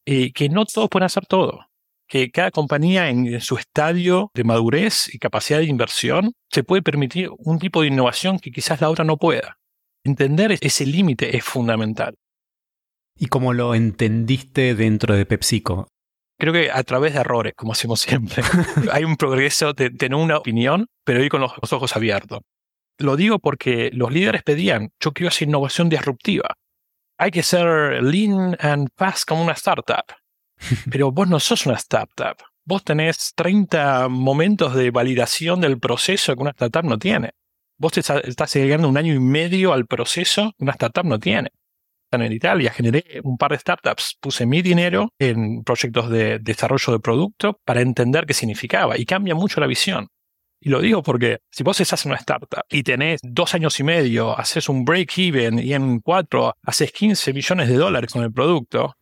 eh, 0.06 0.32
que 0.32 0.48
no 0.50 0.66
todos 0.66 0.90
pueden 0.90 1.06
hacer 1.06 1.26
todo. 1.26 1.69
Que 2.10 2.32
cada 2.32 2.52
compañía 2.52 3.10
en 3.10 3.40
su 3.40 3.58
estadio 3.58 4.32
de 4.34 4.44
madurez 4.44 5.14
y 5.14 5.20
capacidad 5.20 5.60
de 5.60 5.66
inversión 5.66 6.34
se 6.52 6.64
puede 6.64 6.82
permitir 6.82 7.30
un 7.38 7.60
tipo 7.60 7.82
de 7.82 7.88
innovación 7.88 8.40
que 8.40 8.52
quizás 8.52 8.82
la 8.82 8.90
otra 8.90 9.06
no 9.06 9.18
pueda. 9.18 9.60
Entender 10.04 10.52
ese 10.60 10.86
límite 10.86 11.38
es 11.38 11.44
fundamental. 11.44 12.16
¿Y 13.16 13.28
cómo 13.28 13.54
lo 13.54 13.76
entendiste 13.76 14.76
dentro 14.76 15.16
de 15.16 15.26
PepsiCo? 15.26 15.88
Creo 16.38 16.52
que 16.52 16.72
a 16.72 16.84
través 16.84 17.14
de 17.14 17.20
errores, 17.20 17.54
como 17.56 17.74
hacemos 17.74 18.02
siempre. 18.02 18.44
Hay 18.92 19.04
un 19.04 19.16
progreso 19.16 19.74
de 19.74 19.90
tener 19.90 20.18
una 20.18 20.38
opinión, 20.38 20.88
pero 21.06 21.24
ir 21.24 21.30
con 21.30 21.42
los 21.42 21.52
ojos 21.72 21.96
abiertos. 21.96 22.40
Lo 22.98 23.16
digo 23.18 23.40
porque 23.40 23.92
los 23.94 24.12
líderes 24.12 24.44
pedían, 24.44 24.90
yo 25.00 25.12
quiero 25.14 25.30
hacer 25.30 25.48
innovación 25.48 25.90
disruptiva 25.90 26.56
hay 27.20 27.32
que 27.32 27.44
ser 27.44 28.02
lean 28.02 28.56
and 28.62 28.88
fast 28.96 29.28
como 29.28 29.44
una 29.44 29.52
startup. 29.52 30.06
Pero 30.92 31.12
vos 31.12 31.28
no 31.28 31.40
sos 31.40 31.66
una 31.66 31.76
startup. 31.76 32.38
Vos 32.66 32.84
tenés 32.84 33.34
30 33.36 34.10
momentos 34.10 34.76
de 34.76 34.92
validación 34.92 35.62
del 35.62 35.80
proceso 35.80 36.36
que 36.36 36.42
una 36.42 36.52
startup 36.52 36.84
no 36.84 37.00
tiene. 37.00 37.32
Vos 37.78 37.94
te 37.94 38.02
estás 38.02 38.54
llegando 38.54 38.90
un 38.90 38.98
año 38.98 39.14
y 39.14 39.20
medio 39.20 39.74
al 39.74 39.88
proceso 39.88 40.54
que 40.58 40.64
una 40.64 40.74
startup 40.74 41.06
no 41.06 41.20
tiene. 41.20 41.50
En 42.12 42.32
Italia 42.32 42.72
generé 42.72 43.22
un 43.24 43.38
par 43.38 43.52
de 43.52 43.60
startups, 43.60 44.18
puse 44.20 44.46
mi 44.46 44.62
dinero 44.62 45.14
en 45.20 45.64
proyectos 45.64 46.10
de 46.10 46.40
desarrollo 46.40 46.94
de 46.94 47.00
producto 47.00 47.60
para 47.64 47.82
entender 47.82 48.26
qué 48.26 48.34
significaba 48.34 48.98
y 48.98 49.06
cambia 49.06 49.36
mucho 49.36 49.62
la 49.62 49.68
visión. 49.68 50.08
Y 50.62 50.70
lo 50.70 50.82
digo 50.82 51.04
porque 51.04 51.40
si 51.50 51.64
vos 51.64 51.80
estás 51.80 52.06
en 52.06 52.12
una 52.12 52.20
startup 52.20 52.64
y 52.70 52.84
tenés 52.84 53.22
dos 53.24 53.54
años 53.54 53.80
y 53.80 53.84
medio, 53.84 54.38
haces 54.38 54.68
un 54.68 54.84
break-even 54.84 55.60
y 55.60 55.74
en 55.74 56.00
cuatro 56.00 56.56
haces 56.64 56.92
15 56.92 57.32
millones 57.32 57.70
de 57.70 57.76
dólares 57.76 58.12
con 58.12 58.24
el 58.24 58.34
producto, 58.34 58.96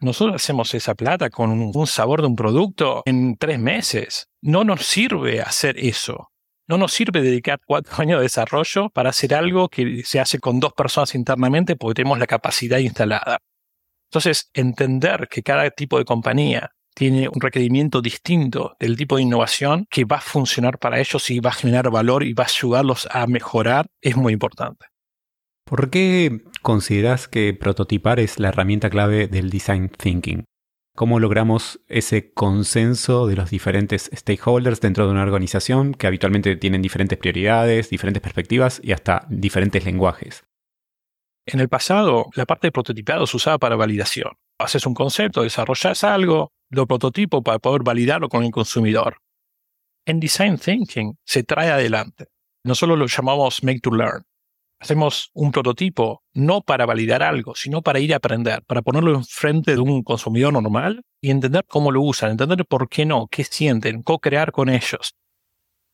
nosotros 0.00 0.36
hacemos 0.36 0.74
esa 0.74 0.94
plata 0.94 1.30
con 1.30 1.50
un 1.50 1.86
sabor 1.86 2.20
de 2.20 2.26
un 2.26 2.36
producto 2.36 3.02
en 3.06 3.36
tres 3.36 3.58
meses. 3.58 4.28
No 4.42 4.64
nos 4.64 4.84
sirve 4.84 5.40
hacer 5.40 5.78
eso. 5.78 6.30
No 6.66 6.78
nos 6.78 6.92
sirve 6.92 7.22
dedicar 7.22 7.60
cuatro 7.64 7.92
años 7.98 8.18
de 8.18 8.24
desarrollo 8.24 8.90
para 8.90 9.10
hacer 9.10 9.34
algo 9.34 9.68
que 9.68 10.02
se 10.04 10.20
hace 10.20 10.38
con 10.38 10.60
dos 10.60 10.72
personas 10.72 11.14
internamente 11.14 11.76
porque 11.76 12.02
tenemos 12.02 12.18
la 12.18 12.26
capacidad 12.26 12.78
instalada. 12.78 13.38
Entonces, 14.10 14.50
entender 14.54 15.28
que 15.28 15.42
cada 15.42 15.68
tipo 15.70 15.98
de 15.98 16.04
compañía 16.04 16.70
tiene 16.94 17.28
un 17.28 17.40
requerimiento 17.40 18.00
distinto 18.00 18.76
del 18.78 18.96
tipo 18.96 19.16
de 19.16 19.22
innovación 19.22 19.86
que 19.90 20.04
va 20.04 20.16
a 20.16 20.20
funcionar 20.20 20.78
para 20.78 21.00
ellos 21.00 21.28
y 21.30 21.40
va 21.40 21.50
a 21.50 21.54
generar 21.54 21.90
valor 21.90 22.22
y 22.22 22.32
va 22.32 22.44
a 22.44 22.46
ayudarlos 22.46 23.08
a 23.10 23.26
mejorar 23.26 23.86
es 24.00 24.16
muy 24.16 24.32
importante. 24.32 24.86
¿Por 25.66 25.88
qué 25.88 26.42
consideras 26.60 27.26
que 27.26 27.54
prototipar 27.54 28.20
es 28.20 28.38
la 28.38 28.48
herramienta 28.48 28.90
clave 28.90 29.28
del 29.28 29.48
design 29.48 29.88
thinking? 29.88 30.44
¿Cómo 30.94 31.18
logramos 31.18 31.80
ese 31.88 32.32
consenso 32.34 33.26
de 33.26 33.34
los 33.34 33.48
diferentes 33.50 34.10
stakeholders 34.14 34.80
dentro 34.80 35.06
de 35.06 35.12
una 35.12 35.22
organización 35.22 35.94
que 35.94 36.06
habitualmente 36.06 36.54
tienen 36.56 36.82
diferentes 36.82 37.18
prioridades, 37.18 37.88
diferentes 37.88 38.22
perspectivas 38.22 38.78
y 38.84 38.92
hasta 38.92 39.26
diferentes 39.30 39.84
lenguajes? 39.86 40.44
En 41.46 41.60
el 41.60 41.70
pasado, 41.70 42.26
la 42.34 42.44
parte 42.44 42.66
de 42.66 42.72
prototipado 42.72 43.26
se 43.26 43.38
usaba 43.38 43.58
para 43.58 43.74
validación. 43.74 44.32
Haces 44.58 44.86
un 44.86 44.94
concepto, 44.94 45.42
desarrollas 45.42 46.04
algo, 46.04 46.52
lo 46.70 46.86
prototipo 46.86 47.42
para 47.42 47.58
poder 47.58 47.82
validarlo 47.82 48.28
con 48.28 48.44
el 48.44 48.50
consumidor. 48.50 49.16
En 50.06 50.20
Design 50.20 50.58
Thinking 50.58 51.16
se 51.24 51.42
trae 51.42 51.70
adelante. 51.70 52.26
Nosotros 52.64 52.98
lo 52.98 53.06
llamamos 53.06 53.64
Make 53.64 53.80
to 53.80 53.90
Learn. 53.90 54.24
Hacemos 54.84 55.30
un 55.32 55.50
prototipo 55.50 56.22
no 56.34 56.60
para 56.60 56.84
validar 56.84 57.22
algo, 57.22 57.54
sino 57.54 57.80
para 57.80 58.00
ir 58.00 58.12
a 58.12 58.18
aprender, 58.18 58.62
para 58.66 58.82
ponerlo 58.82 59.14
enfrente 59.14 59.72
de 59.72 59.80
un 59.80 60.02
consumidor 60.02 60.52
normal 60.52 61.00
y 61.22 61.30
entender 61.30 61.64
cómo 61.66 61.90
lo 61.90 62.02
usan, 62.02 62.32
entender 62.32 62.66
por 62.66 62.90
qué 62.90 63.06
no, 63.06 63.26
qué 63.30 63.44
sienten, 63.44 64.02
co-crear 64.02 64.52
con 64.52 64.68
ellos. 64.68 65.14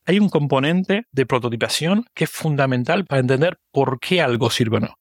Hay 0.06 0.18
un 0.18 0.28
componente 0.28 1.04
de 1.12 1.24
prototipación 1.24 2.04
que 2.14 2.24
es 2.24 2.30
fundamental 2.30 3.04
para 3.06 3.20
entender 3.20 3.60
por 3.70 4.00
qué 4.00 4.22
algo 4.22 4.50
sirve 4.50 4.78
o 4.78 4.80
no. 4.80 4.94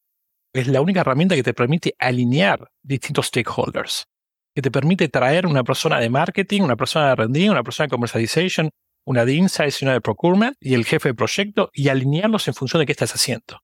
Es 0.53 0.67
la 0.67 0.81
única 0.81 1.01
herramienta 1.01 1.33
que 1.33 1.41
te 1.41 1.55
permite 1.55 1.95
alinear 1.97 2.69
distintos 2.83 3.25
stakeholders 3.25 4.05
que 4.53 4.61
te 4.61 4.71
permite 4.71 5.07
traer 5.09 5.47
una 5.47 5.63
persona 5.63 5.99
de 5.99 6.09
marketing, 6.09 6.61
una 6.61 6.75
persona 6.75 7.07
de 7.07 7.13
R&D, 7.13 7.49
una 7.49 7.63
persona 7.63 7.87
de 7.87 7.91
commercialization, 7.91 8.69
una 9.05 9.25
de 9.25 9.33
insights 9.33 9.81
y 9.81 9.85
una 9.85 9.93
de 9.93 10.01
procurement 10.01 10.55
y 10.59 10.75
el 10.75 10.85
jefe 10.85 11.09
de 11.09 11.15
proyecto 11.15 11.69
y 11.73 11.89
alinearlos 11.89 12.47
en 12.47 12.53
función 12.53 12.79
de 12.79 12.85
qué 12.85 12.91
estás 12.91 13.15
haciendo. 13.15 13.61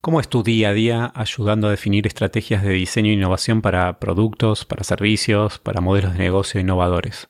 ¿Cómo 0.00 0.20
es 0.20 0.28
tu 0.28 0.44
día 0.44 0.68
a 0.68 0.72
día 0.72 1.12
ayudando 1.12 1.66
a 1.66 1.72
definir 1.72 2.06
estrategias 2.06 2.62
de 2.62 2.70
diseño 2.70 3.10
e 3.10 3.14
innovación 3.14 3.62
para 3.62 3.98
productos, 3.98 4.64
para 4.64 4.84
servicios, 4.84 5.58
para 5.58 5.80
modelos 5.80 6.12
de 6.12 6.20
negocio 6.20 6.60
innovadores? 6.60 7.28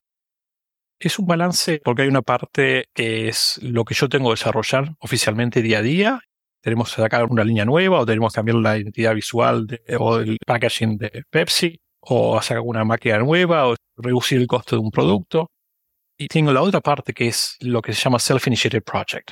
Es 1.00 1.18
un 1.18 1.26
balance 1.26 1.80
porque 1.82 2.02
hay 2.02 2.08
una 2.08 2.20
parte 2.20 2.84
que 2.92 3.28
es 3.28 3.58
lo 3.62 3.86
que 3.86 3.94
yo 3.94 4.10
tengo 4.10 4.28
que 4.28 4.34
desarrollar 4.34 4.94
oficialmente 4.98 5.62
día 5.62 5.78
a 5.78 5.82
día. 5.82 6.20
Tenemos 6.60 6.94
que 6.94 7.00
sacar 7.00 7.24
una 7.24 7.42
línea 7.42 7.64
nueva 7.64 8.00
o 8.00 8.06
tenemos 8.06 8.34
que 8.34 8.38
cambiar 8.38 8.56
la 8.56 8.76
identidad 8.76 9.14
visual 9.14 9.66
o 9.98 10.18
el 10.18 10.36
packaging 10.46 10.98
de 10.98 11.22
Pepsi 11.30 11.80
o 12.00 12.36
hacer 12.36 12.58
alguna 12.58 12.84
máquina 12.84 13.18
nueva 13.18 13.68
o 13.68 13.76
reducir 13.96 14.40
el 14.40 14.46
costo 14.46 14.76
de 14.76 14.82
un 14.82 14.90
producto. 14.90 15.50
Y 16.18 16.26
tengo 16.26 16.52
la 16.52 16.60
otra 16.60 16.82
parte 16.82 17.14
que 17.14 17.28
es 17.28 17.56
lo 17.60 17.80
que 17.80 17.94
se 17.94 18.02
llama 18.02 18.18
Self-Initiated 18.18 18.82
Project. 18.82 19.30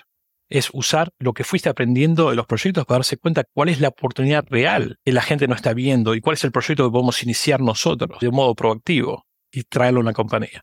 Es 0.48 0.70
usar 0.72 1.10
lo 1.18 1.32
que 1.32 1.44
fuiste 1.44 1.68
aprendiendo 1.68 2.30
de 2.30 2.36
los 2.36 2.46
proyectos 2.46 2.84
para 2.86 2.98
darse 2.98 3.16
cuenta 3.16 3.44
cuál 3.52 3.68
es 3.68 3.80
la 3.80 3.88
oportunidad 3.88 4.44
real 4.48 4.98
que 5.04 5.12
la 5.12 5.22
gente 5.22 5.48
no 5.48 5.54
está 5.54 5.74
viendo 5.74 6.14
y 6.14 6.20
cuál 6.20 6.34
es 6.34 6.44
el 6.44 6.52
proyecto 6.52 6.84
que 6.84 6.92
podemos 6.92 7.22
iniciar 7.22 7.60
nosotros 7.60 8.20
de 8.20 8.30
modo 8.30 8.54
proactivo 8.54 9.26
y 9.50 9.64
traerlo 9.64 10.00
a 10.00 10.02
una 10.02 10.12
compañía. 10.12 10.62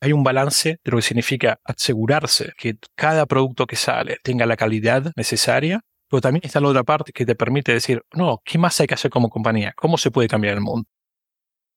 Hay 0.00 0.12
un 0.12 0.24
balance 0.24 0.78
de 0.82 0.90
lo 0.90 0.96
que 0.96 1.02
significa 1.02 1.60
asegurarse 1.62 2.52
que 2.56 2.76
cada 2.96 3.26
producto 3.26 3.66
que 3.66 3.76
sale 3.76 4.16
tenga 4.22 4.46
la 4.46 4.56
calidad 4.56 5.12
necesaria, 5.14 5.82
pero 6.08 6.22
también 6.22 6.42
está 6.44 6.58
la 6.58 6.68
otra 6.68 6.84
parte 6.84 7.12
que 7.12 7.26
te 7.26 7.34
permite 7.34 7.72
decir, 7.72 8.02
no, 8.14 8.40
¿qué 8.44 8.56
más 8.56 8.80
hay 8.80 8.86
que 8.86 8.94
hacer 8.94 9.10
como 9.10 9.28
compañía? 9.28 9.74
¿Cómo 9.76 9.98
se 9.98 10.10
puede 10.10 10.26
cambiar 10.26 10.54
el 10.54 10.62
mundo? 10.62 10.88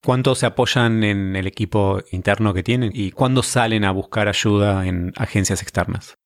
¿Cuánto 0.03 0.36
se 0.36 0.45
apoyan 0.45 1.03
en 1.03 1.36
el 1.36 1.48
equipo 1.48 2.01
interno 2.12 2.53
que 2.53 2.63
tienen 2.63 2.91
y 2.93 3.12
cuándo 3.12 3.43
salen 3.43 3.86
a 3.86 3.91
buscar 3.91 4.27
ayuda 4.27 4.86
en 4.88 5.13
agencias 5.15 5.62
externas? 5.62 6.17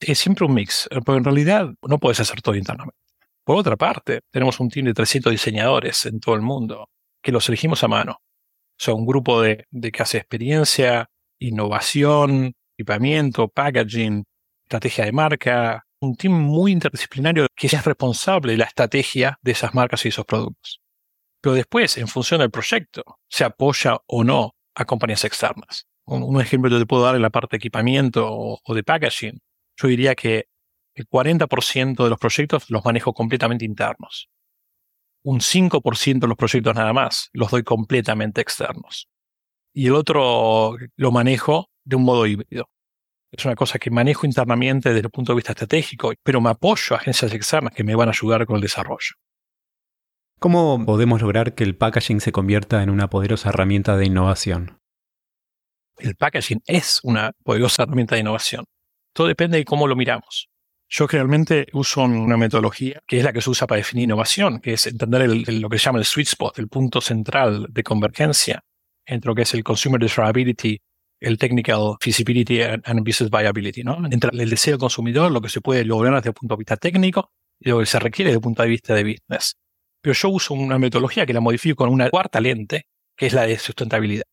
Es 0.00 0.18
siempre 0.18 0.44
un 0.44 0.54
mix, 0.54 0.88
porque 1.04 1.18
en 1.18 1.24
realidad 1.24 1.70
no 1.82 1.98
puedes 1.98 2.20
hacer 2.20 2.42
todo 2.42 2.54
internamente. 2.54 2.98
Por 3.44 3.56
otra 3.56 3.76
parte, 3.76 4.20
tenemos 4.30 4.60
un 4.60 4.68
team 4.68 4.86
de 4.86 4.94
300 4.94 5.30
diseñadores 5.30 6.04
en 6.06 6.20
todo 6.20 6.34
el 6.34 6.42
mundo 6.42 6.88
que 7.22 7.32
los 7.32 7.48
elegimos 7.48 7.82
a 7.82 7.88
mano. 7.88 8.18
Son 8.78 8.96
un 8.96 9.06
grupo 9.06 9.40
de, 9.40 9.66
de 9.70 9.90
que 9.90 10.02
hace 10.02 10.18
experiencia, 10.18 11.08
innovación, 11.38 12.52
equipamiento, 12.76 13.48
packaging, 13.48 14.24
estrategia 14.64 15.04
de 15.06 15.12
marca, 15.12 15.86
un 16.00 16.16
team 16.16 16.34
muy 16.34 16.72
interdisciplinario 16.72 17.46
que 17.54 17.68
es 17.68 17.84
responsable 17.84 18.52
de 18.52 18.58
la 18.58 18.64
estrategia 18.64 19.38
de 19.42 19.52
esas 19.52 19.74
marcas 19.74 20.04
y 20.04 20.08
esos 20.08 20.24
productos. 20.24 20.80
Pero 21.40 21.54
después, 21.54 21.96
en 21.98 22.08
función 22.08 22.40
del 22.40 22.50
proyecto, 22.50 23.04
se 23.28 23.44
apoya 23.44 23.98
o 24.06 24.24
no 24.24 24.54
a 24.74 24.84
compañías 24.84 25.24
externas. 25.24 25.86
Un, 26.04 26.40
ejemplo 26.40 26.70
que 26.70 26.78
te 26.78 26.86
puedo 26.86 27.02
dar 27.04 27.16
en 27.16 27.22
la 27.22 27.30
parte 27.30 27.52
de 27.52 27.58
equipamiento 27.58 28.26
o, 28.28 28.74
de 28.74 28.82
packaging. 28.84 29.38
Yo 29.76 29.88
diría 29.88 30.14
que 30.14 30.48
el 30.94 31.06
40% 31.06 32.02
de 32.04 32.10
los 32.10 32.18
proyectos 32.18 32.70
los 32.70 32.84
manejo 32.84 33.12
completamente 33.12 33.64
internos. 33.64 34.28
Un 35.22 35.40
5% 35.40 36.20
de 36.20 36.28
los 36.28 36.36
proyectos 36.36 36.74
nada 36.74 36.92
más 36.92 37.28
los 37.32 37.50
doy 37.50 37.62
completamente 37.62 38.40
externos. 38.40 39.08
y 39.74 39.88
el 39.88 39.94
otro 39.94 40.76
lo 40.96 41.12
manejo 41.12 41.68
de 41.84 41.96
un 41.96 42.04
modo 42.04 42.26
híbrido. 42.26 42.70
Es 43.30 43.44
una 43.44 43.54
cosa 43.54 43.78
que 43.78 43.90
manejo 43.90 44.24
internamente 44.24 44.88
desde 44.88 45.06
el 45.06 45.10
punto 45.10 45.32
de 45.32 45.36
vista 45.36 45.52
estratégico, 45.52 46.12
pero 46.22 46.40
me 46.40 46.48
apoyo 46.48 46.96
a 46.96 46.98
agencias 46.98 47.34
externas 47.34 47.74
que 47.74 47.84
me 47.84 47.94
van 47.94 48.08
a 48.08 48.12
ayudar 48.12 48.46
con 48.46 48.56
el 48.56 48.62
desarrollo. 48.62 49.16
¿Cómo 50.38 50.82
podemos 50.86 51.20
lograr 51.20 51.54
que 51.54 51.64
el 51.64 51.76
packaging 51.76 52.20
se 52.20 52.32
convierta 52.32 52.82
en 52.82 52.88
una 52.88 53.10
poderosa 53.10 53.50
herramienta 53.50 53.98
de 53.98 54.06
innovación? 54.06 54.78
El 55.98 56.14
packaging 56.14 56.62
es 56.66 57.00
una 57.02 57.32
poderosa 57.44 57.82
herramienta 57.82 58.14
de 58.14 58.22
innovación. 58.22 58.64
Todo 59.16 59.28
depende 59.28 59.56
de 59.56 59.64
cómo 59.64 59.88
lo 59.88 59.96
miramos. 59.96 60.50
Yo 60.90 61.08
generalmente 61.08 61.68
uso 61.72 62.02
una 62.02 62.36
metodología 62.36 63.00
que 63.06 63.16
es 63.16 63.24
la 63.24 63.32
que 63.32 63.40
se 63.40 63.48
usa 63.48 63.66
para 63.66 63.78
definir 63.78 64.04
innovación, 64.04 64.60
que 64.60 64.74
es 64.74 64.86
entender 64.86 65.26
lo 65.54 65.70
que 65.70 65.78
se 65.78 65.84
llama 65.86 66.00
el 66.00 66.04
sweet 66.04 66.28
spot, 66.28 66.58
el 66.58 66.68
punto 66.68 67.00
central 67.00 67.66
de 67.70 67.82
convergencia 67.82 68.62
entre 69.06 69.28
lo 69.28 69.34
que 69.34 69.42
es 69.42 69.54
el 69.54 69.64
consumer 69.64 69.98
desirability, 69.98 70.78
el 71.18 71.38
technical 71.38 71.96
feasibility 71.98 72.60
and 72.60 72.98
business 73.06 73.30
viability, 73.30 73.82
¿no? 73.84 73.96
Entre 74.04 74.28
el 74.38 74.50
deseo 74.50 74.72
del 74.72 74.80
consumidor, 74.80 75.32
lo 75.32 75.40
que 75.40 75.48
se 75.48 75.62
puede 75.62 75.82
lograr 75.86 76.16
desde 76.16 76.28
el 76.28 76.34
punto 76.34 76.54
de 76.54 76.58
vista 76.58 76.76
técnico 76.76 77.32
y 77.58 77.70
lo 77.70 77.78
que 77.78 77.86
se 77.86 77.98
requiere 77.98 78.28
desde 78.28 78.38
el 78.40 78.42
punto 78.42 78.62
de 78.64 78.68
vista 78.68 78.94
de 78.94 79.02
business. 79.02 79.56
Pero 80.02 80.12
yo 80.12 80.28
uso 80.28 80.52
una 80.52 80.78
metodología 80.78 81.24
que 81.24 81.32
la 81.32 81.40
modifico 81.40 81.76
con 81.76 81.88
una 81.88 82.10
cuarta 82.10 82.38
lente, 82.38 82.84
que 83.16 83.28
es 83.28 83.32
la 83.32 83.46
de 83.46 83.58
sustentabilidad. 83.58 84.24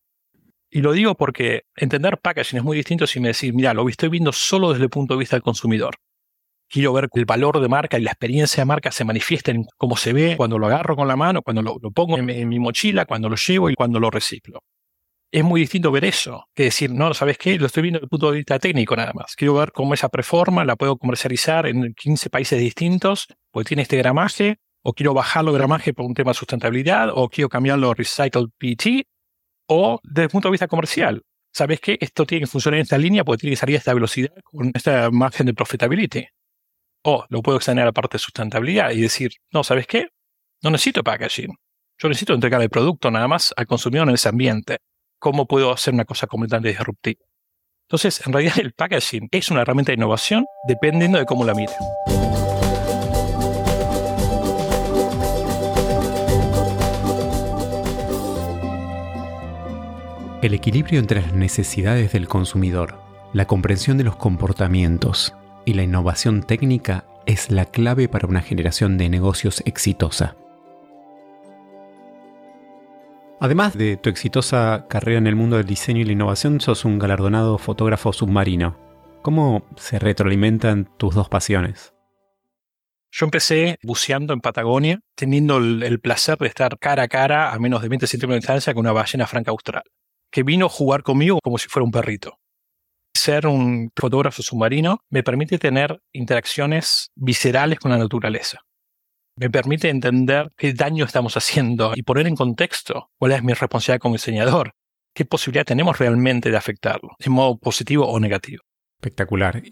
Y 0.76 0.82
lo 0.82 0.92
digo 0.92 1.16
porque 1.16 1.64
entender 1.76 2.18
packaging 2.18 2.58
es 2.58 2.64
muy 2.64 2.78
distinto 2.78 3.06
si 3.06 3.20
me 3.20 3.28
decís, 3.30 3.54
mira, 3.54 3.74
lo 3.74 3.88
estoy 3.88 4.10
viendo 4.10 4.32
solo 4.32 4.72
desde 4.72 4.84
el 4.84 4.90
punto 4.90 5.14
de 5.14 5.20
vista 5.20 5.36
del 5.36 5.44
consumidor 5.44 5.96
quiero 6.74 6.92
ver 6.92 7.08
que 7.14 7.20
el 7.20 7.26
valor 7.26 7.62
de 7.62 7.70
marca 7.70 8.00
y 8.00 8.02
la 8.02 8.10
experiencia 8.10 8.62
de 8.62 8.66
marca 8.66 8.92
se 8.92 9.06
manifiesten 9.06 9.58
en 9.58 9.66
cómo 9.78 9.96
se 9.96 10.12
ve 10.12 10.36
cuando 10.36 10.58
lo 10.58 10.66
agarro 10.66 10.96
con 10.96 11.08
la 11.08 11.16
mano, 11.16 11.44
cuando 11.44 11.62
lo, 11.62 11.92
pongo 11.92 12.18
en, 12.18 12.50
mi 12.50 12.60
mochila, 12.60 13.06
cuando 13.06 13.30
lo 13.30 13.36
llevo 13.36 13.70
y 13.70 13.76
cuando 13.76 14.00
lo 14.00 14.10
reciclo. 14.10 14.64
Es 15.32 15.44
muy 15.44 15.62
distinto 15.62 15.92
ver 15.92 16.06
eso 16.06 16.46
que 16.56 16.64
decir, 16.64 16.92
no, 16.92 17.14
¿sabes 17.14 17.38
qué? 17.38 17.60
Lo 17.60 17.68
estoy 17.68 17.84
viendo 17.84 18.00
desde 18.00 18.06
el 18.06 18.10
punto 18.10 18.32
de 18.32 18.38
vista 18.38 18.58
técnico 18.58 18.96
nada 18.96 19.14
más. 19.14 19.36
Quiero 19.36 19.54
ver 19.54 19.72
cómo 19.72 19.94
esa 19.94 20.10
preforma 20.10 20.66
la 20.66 20.76
puedo 20.76 20.98
comercializar 20.98 21.68
en 21.68 21.94
15 21.94 22.32
países 22.32 22.60
distintos, 22.60 23.28
porque 23.52 23.70
tiene 23.70 23.84
este 23.84 23.98
gramaje, 23.98 24.58
o 24.82 24.94
quiero 24.94 25.14
bajarlo 25.14 25.54
gramaje 25.54 25.94
por 25.94 26.06
un 26.06 26.16
tema 26.16 26.32
de 26.32 26.36
sustentabilidad, 26.36 27.10
o 27.14 27.30
quiero 27.30 27.50
cambiarlo 27.50 27.92
a 27.92 27.94
Recycled 27.94 28.50
PET, 28.58 29.06
o 29.68 30.00
desde 30.04 30.24
el 30.24 30.30
punto 30.30 30.48
de 30.48 30.52
vista 30.52 30.68
comercial. 30.68 31.22
¿Sabes 31.52 31.80
qué? 31.80 31.98
Esto 32.02 32.26
tiene 32.26 32.42
que 32.42 32.48
funcionar 32.48 32.80
en 32.80 32.84
esta 32.84 32.98
línea 32.98 33.24
porque 33.24 33.42
tiene 33.42 33.54
que 33.54 33.60
salir 33.60 33.76
a 33.76 33.80
esta 33.80 33.94
velocidad 33.94 34.34
con 34.44 34.72
esta 34.74 35.12
margen 35.12 35.46
de 35.46 35.54
profitability. 35.54 36.26
O 37.04 37.26
lo 37.30 37.42
puedo 37.42 37.58
extender 37.58 37.84
a 37.84 37.88
la 37.88 37.92
parte 37.92 38.16
de 38.16 38.20
sustentabilidad 38.20 38.92
y 38.92 39.02
decir, 39.02 39.34
no, 39.52 39.64
¿sabes 39.64 39.86
qué? 39.86 40.08
No 40.64 40.72
necesito 40.72 41.04
packaging. 41.04 41.54
Yo 42.00 42.10
necesito 42.10 42.34
entregar 42.34 42.62
el 42.62 42.70
producto 42.70 43.12
nada 43.12 43.28
más 43.28 43.54
al 43.56 43.68
consumidor 43.68 44.08
en 44.08 44.16
ese 44.16 44.30
ambiente. 44.30 44.80
¿Cómo 45.20 45.46
puedo 45.46 45.72
hacer 45.72 45.94
una 45.94 46.06
cosa 46.06 46.28
completamente 46.28 46.70
disruptiva? 46.70 47.24
Entonces, 47.88 48.26
en 48.26 48.34
realidad 48.34 48.60
el 48.60 48.74
packaging 48.74 49.28
es 49.32 49.52
una 49.52 49.62
herramienta 49.62 49.92
de 49.92 49.98
innovación 49.98 50.46
dependiendo 50.68 51.20
de 51.20 51.26
cómo 51.26 51.46
la 51.46 51.54
mire. 51.54 51.74
El 60.44 60.54
equilibrio 60.54 61.00
entre 61.00 61.22
las 61.22 61.34
necesidades 61.34 62.12
del 62.12 62.28
consumidor, 62.28 63.00
la 63.32 63.46
comprensión 63.46 63.98
de 63.98 64.04
los 64.04 64.18
comportamientos 64.18 65.34
y 65.64 65.74
la 65.74 65.84
innovación 65.84 66.44
técnica 66.44 67.06
es 67.26 67.50
la 67.50 67.64
clave 67.64 68.10
para 68.10 68.28
una 68.28 68.42
generación 68.42 68.98
de 68.98 69.08
negocios 69.08 69.64
exitosa. 69.66 70.36
Además 73.40 73.78
de 73.78 73.96
tu 73.96 74.10
exitosa 74.10 74.86
carrera 74.90 75.18
en 75.18 75.28
el 75.28 75.38
mundo 75.38 75.56
del 75.56 75.66
diseño 75.66 76.02
y 76.02 76.04
la 76.04 76.12
innovación, 76.12 76.60
sos 76.60 76.84
un 76.84 77.00
galardonado 77.00 77.58
fotógrafo 77.58 78.12
submarino. 78.12 78.78
¿Cómo 79.22 79.66
se 79.78 79.98
retroalimentan 79.98 80.90
tus 80.98 81.16
dos 81.16 81.30
pasiones? 81.30 81.94
Yo 83.12 83.28
empecé 83.28 83.78
buceando 83.82 84.34
en 84.34 84.42
Patagonia, 84.42 85.00
teniendo 85.16 85.56
el, 85.60 86.02
placer 86.02 86.38
de 86.38 86.48
estar 86.48 86.78
cara 86.80 87.04
a 87.04 87.08
cara 87.08 87.54
a 87.54 87.60
menos 87.60 87.82
de 87.82 87.88
20 87.88 88.08
centímetros 88.08 88.36
de 88.36 88.40
distancia 88.40 88.74
con 88.74 88.82
una 88.82 88.92
ballena 88.92 89.26
franca 89.26 89.52
austral, 89.52 89.84
que 90.34 90.44
vino 90.44 90.66
a 90.66 90.70
jugar 90.70 91.04
conmigo 91.04 91.40
como 91.42 91.58
si 91.58 91.70
fuera 91.70 91.86
un 91.86 91.92
perrito 91.92 92.40
ser 93.24 93.48
un 93.48 93.90
fotógrafo 93.96 94.44
submarino 94.44 95.00
me 95.10 95.24
permite 95.24 95.58
tener 95.58 96.02
interacciones 96.12 97.12
viscerales 97.16 97.80
con 97.80 97.92
la 97.92 97.98
naturaleza. 97.98 98.60
Me 99.38 99.50
permite 99.50 99.90
entender 99.90 100.52
qué 100.58 100.74
daño 100.74 101.06
estamos 101.06 101.38
haciendo 101.38 101.94
y 101.96 102.04
poner 102.04 102.28
en 102.28 102.36
contexto 102.36 103.10
cuál 103.18 103.32
es 103.32 103.44
mi 103.44 103.54
responsabilidad 103.54 104.02
como 104.02 104.16
diseñador, 104.16 104.74
qué 105.16 105.24
posibilidad 105.26 105.66
tenemos 105.66 105.98
realmente 105.98 106.52
de 106.52 106.58
afectarlo, 106.58 107.16
de 107.18 107.30
modo 107.30 107.58
positivo 107.58 108.08
o 108.08 108.20
negativo. 108.20 108.64
Espectacular. 109.00 109.64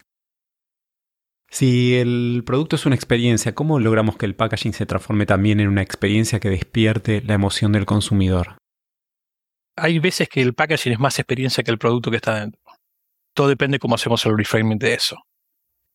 Si 1.50 1.96
el 1.96 2.44
producto 2.46 2.78
es 2.78 2.86
una 2.86 2.96
experiencia, 2.96 3.54
¿cómo 3.54 3.80
logramos 3.80 4.16
que 4.16 4.26
el 4.26 4.36
packaging 4.36 4.74
se 4.74 4.86
transforme 4.86 5.26
también 5.26 5.60
en 5.60 5.68
una 5.68 5.82
experiencia 5.82 6.40
que 6.40 6.50
despierte 6.50 7.22
la 7.22 7.34
emoción 7.34 7.74
del 7.74 7.86
consumidor? 7.86 8.61
Hay 9.82 10.00
veces 10.00 10.30
que 10.30 10.42
el 10.42 10.54
packaging 10.54 10.94
es 10.94 11.00
más 11.00 11.18
experiencia 11.20 11.64
que 11.64 11.72
el 11.72 11.78
producto 11.78 12.12
que 12.12 12.18
está 12.18 12.40
dentro 12.40 12.62
todo 13.34 13.48
depende 13.48 13.80
cómo 13.80 13.96
hacemos 13.96 14.26
el 14.26 14.38
reframing 14.38 14.78
de 14.78 14.94
eso. 14.94 15.18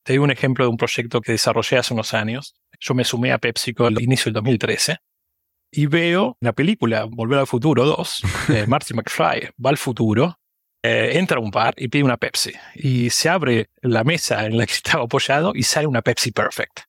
Te 0.04 0.14
doy 0.14 0.18
un 0.18 0.30
ejemplo 0.30 0.64
de 0.64 0.70
un 0.70 0.76
proyecto 0.76 1.20
que 1.20 1.32
desarrollé 1.32 1.78
hace 1.78 1.92
unos 1.92 2.14
años. 2.14 2.54
Yo 2.80 2.94
me 2.94 3.04
sumé 3.04 3.32
a 3.32 3.38
PepsiCo 3.38 3.86
al 3.86 4.00
inicio 4.00 4.26
del 4.26 4.34
2013 4.34 4.98
y 5.72 5.86
veo 5.86 6.36
la 6.40 6.52
película 6.52 7.04
Volver 7.04 7.40
al 7.40 7.46
Futuro 7.46 7.84
2, 7.84 8.22
de 8.48 8.66
Marty 8.68 8.94
McFly, 8.94 9.50
va 9.64 9.70
al 9.70 9.76
futuro, 9.76 10.38
eh, 10.82 11.12
entra 11.14 11.38
a 11.38 11.40
un 11.40 11.50
bar 11.50 11.74
y 11.76 11.88
pide 11.88 12.04
una 12.04 12.16
Pepsi. 12.16 12.52
Y 12.74 13.10
se 13.10 13.28
abre 13.28 13.70
la 13.82 14.04
mesa 14.04 14.46
en 14.46 14.56
la 14.56 14.66
que 14.66 14.72
estaba 14.74 15.04
apoyado 15.04 15.52
y 15.54 15.64
sale 15.64 15.86
una 15.86 16.02
Pepsi 16.02 16.30
Perfect. 16.30 16.80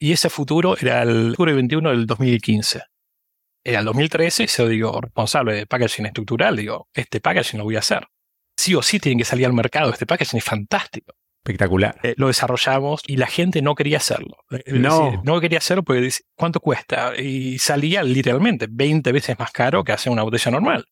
Y 0.00 0.12
ese 0.12 0.30
futuro 0.30 0.76
era 0.78 1.02
el 1.02 1.30
futuro 1.30 1.56
21 1.56 1.90
del 1.90 2.06
2015. 2.06 2.82
Era 3.68 3.80
el 3.80 3.84
2013 3.84 4.44
y 4.44 4.48
se 4.48 4.68
digo, 4.68 5.00
responsable 5.00 5.54
de 5.54 5.66
packaging 5.66 6.06
estructural, 6.06 6.56
digo, 6.56 6.88
este 6.94 7.20
packaging 7.20 7.58
lo 7.58 7.64
voy 7.64 7.76
a 7.76 7.80
hacer 7.80 8.06
sí 8.58 8.74
o 8.74 8.82
sí 8.82 8.98
tienen 8.98 9.18
que 9.18 9.24
salir 9.24 9.46
al 9.46 9.52
mercado. 9.52 9.90
Este 9.90 10.04
packaging 10.04 10.38
es 10.38 10.44
fantástico. 10.44 11.14
Espectacular. 11.44 11.98
Eh, 12.02 12.14
lo 12.18 12.26
desarrollamos 12.26 13.02
y 13.06 13.16
la 13.16 13.28
gente 13.28 13.62
no 13.62 13.74
quería 13.74 13.98
hacerlo. 13.98 14.36
no. 14.66 15.22
no 15.24 15.40
quería 15.40 15.58
hacerlo 15.58 15.84
porque 15.84 16.02
dice, 16.02 16.24
¿cuánto 16.36 16.60
cuesta? 16.60 17.16
Y 17.16 17.58
salía 17.58 18.02
literalmente 18.02 18.66
20 18.68 19.12
veces 19.12 19.38
más 19.38 19.52
caro 19.52 19.84
que 19.84 19.92
hacer 19.92 20.12
una 20.12 20.24
botella 20.24 20.50
normal. 20.50 20.84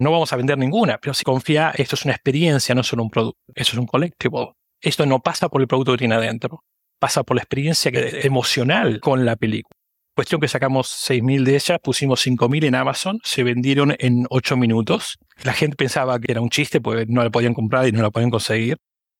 No 0.00 0.10
vamos 0.10 0.32
a 0.32 0.36
vender 0.36 0.58
ninguna, 0.58 0.98
pero 0.98 1.14
si 1.14 1.24
confía, 1.24 1.72
esto 1.76 1.94
es 1.94 2.04
una 2.04 2.14
experiencia, 2.14 2.74
no 2.74 2.82
solo 2.82 3.02
un 3.02 3.10
producto. 3.10 3.38
Eso 3.54 3.72
es 3.72 3.78
un 3.78 3.86
collectible. 3.86 4.52
Esto 4.80 5.06
no 5.06 5.20
pasa 5.20 5.48
por 5.48 5.60
el 5.60 5.68
producto 5.68 5.92
que 5.92 5.98
tiene 5.98 6.16
adentro. 6.16 6.64
Pasa 6.98 7.22
por 7.22 7.36
la 7.36 7.42
experiencia 7.42 7.90
emocional 7.94 9.00
con 9.00 9.24
la 9.24 9.36
película. 9.36 9.76
Cuestión 10.16 10.40
que 10.40 10.48
sacamos 10.48 10.88
6.000 11.10 11.44
de 11.44 11.56
ellas, 11.56 11.78
pusimos 11.82 12.26
5.000 12.26 12.64
en 12.64 12.74
Amazon, 12.74 13.20
se 13.22 13.42
vendieron 13.42 13.94
en 13.98 14.24
8 14.30 14.56
minutos. 14.56 15.18
La 15.44 15.52
gente 15.52 15.76
pensaba 15.76 16.18
que 16.18 16.32
era 16.32 16.40
un 16.40 16.48
chiste 16.48 16.80
porque 16.80 17.04
no 17.06 17.22
la 17.22 17.28
podían 17.28 17.52
comprar 17.52 17.86
y 17.86 17.92
no 17.92 18.00
la 18.00 18.10
podían 18.10 18.30
conseguir. 18.30 18.78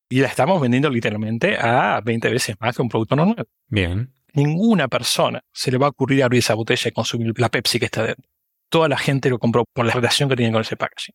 Y 0.09 0.21
la 0.21 0.29
estamos 0.29 0.59
vendiendo 0.59 0.89
literalmente 0.89 1.59
a 1.59 2.01
20 2.03 2.31
veces 2.31 2.57
más 2.59 2.75
que 2.75 2.81
un 2.81 2.89
producto 2.89 3.15
normal. 3.15 3.47
Bien. 3.69 4.11
Ninguna 4.33 4.89
persona 4.89 5.43
se 5.53 5.71
le 5.71 5.77
va 5.77 5.89
a 5.89 5.91
ocurrir 5.91 6.23
abrir 6.23 6.39
esa 6.39 6.55
botella 6.55 6.89
y 6.89 6.93
consumir 6.93 7.39
la 7.39 7.51
Pepsi 7.51 7.79
que 7.79 7.85
está 7.85 8.03
dentro. 8.03 8.31
Toda 8.71 8.89
la 8.89 8.97
gente 8.97 9.29
lo 9.29 9.39
compró 9.39 9.67
por 9.71 9.85
la 9.85 9.93
relación 9.93 10.31
que 10.31 10.37
tiene 10.37 10.51
con 10.51 10.63
ese 10.63 10.79
packaging. 10.79 11.15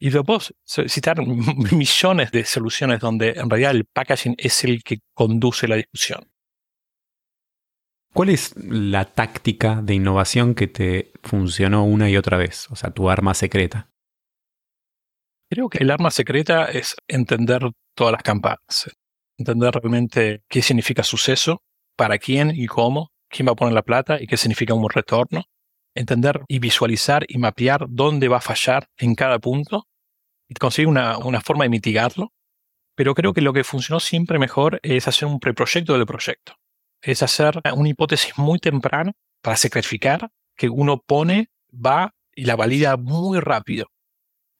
Y 0.00 0.10
después 0.10 0.52
citar 0.66 1.24
millones 1.72 2.32
de 2.32 2.44
soluciones 2.44 2.98
donde 2.98 3.34
en 3.36 3.48
realidad 3.48 3.70
el 3.70 3.84
packaging 3.84 4.34
es 4.36 4.64
el 4.64 4.82
que 4.82 4.98
conduce 5.14 5.68
la 5.68 5.76
discusión. 5.76 6.31
¿Cuál 8.14 8.28
es 8.28 8.54
la 8.56 9.06
táctica 9.06 9.80
de 9.80 9.94
innovación 9.94 10.54
que 10.54 10.66
te 10.66 11.12
funcionó 11.22 11.86
una 11.86 12.10
y 12.10 12.18
otra 12.18 12.36
vez? 12.36 12.68
O 12.70 12.76
sea, 12.76 12.90
tu 12.90 13.08
arma 13.08 13.32
secreta. 13.32 13.88
Creo 15.50 15.70
que 15.70 15.78
el 15.78 15.90
arma 15.90 16.10
secreta 16.10 16.66
es 16.66 16.94
entender 17.08 17.70
todas 17.96 18.12
las 18.12 18.22
campanas, 18.22 18.90
entender 19.38 19.72
realmente 19.72 20.42
qué 20.50 20.60
significa 20.60 21.02
suceso, 21.02 21.62
para 21.96 22.18
quién 22.18 22.52
y 22.54 22.66
cómo, 22.66 23.12
quién 23.30 23.48
va 23.48 23.52
a 23.52 23.56
poner 23.56 23.72
la 23.72 23.82
plata 23.82 24.20
y 24.20 24.26
qué 24.26 24.36
significa 24.36 24.74
un 24.74 24.90
retorno, 24.90 25.44
entender 25.94 26.42
y 26.48 26.58
visualizar 26.58 27.24
y 27.28 27.38
mapear 27.38 27.86
dónde 27.88 28.28
va 28.28 28.38
a 28.38 28.42
fallar 28.42 28.88
en 28.98 29.14
cada 29.14 29.38
punto 29.38 29.86
y 30.50 30.54
conseguir 30.54 30.88
una, 30.88 31.16
una 31.16 31.40
forma 31.40 31.64
de 31.64 31.70
mitigarlo. 31.70 32.32
Pero 32.94 33.14
creo 33.14 33.32
que 33.32 33.40
lo 33.40 33.54
que 33.54 33.64
funcionó 33.64 34.00
siempre 34.00 34.38
mejor 34.38 34.80
es 34.82 35.08
hacer 35.08 35.26
un 35.28 35.40
preproyecto 35.40 35.94
del 35.94 36.04
proyecto 36.04 36.61
es 37.02 37.22
hacer 37.22 37.60
una 37.74 37.88
hipótesis 37.88 38.38
muy 38.38 38.58
temprana 38.58 39.12
para 39.42 39.56
sacrificar 39.56 40.30
que 40.56 40.68
uno 40.68 41.02
pone, 41.04 41.50
va 41.72 42.14
y 42.34 42.44
la 42.44 42.56
valida 42.56 42.96
muy 42.96 43.40
rápido 43.40 43.88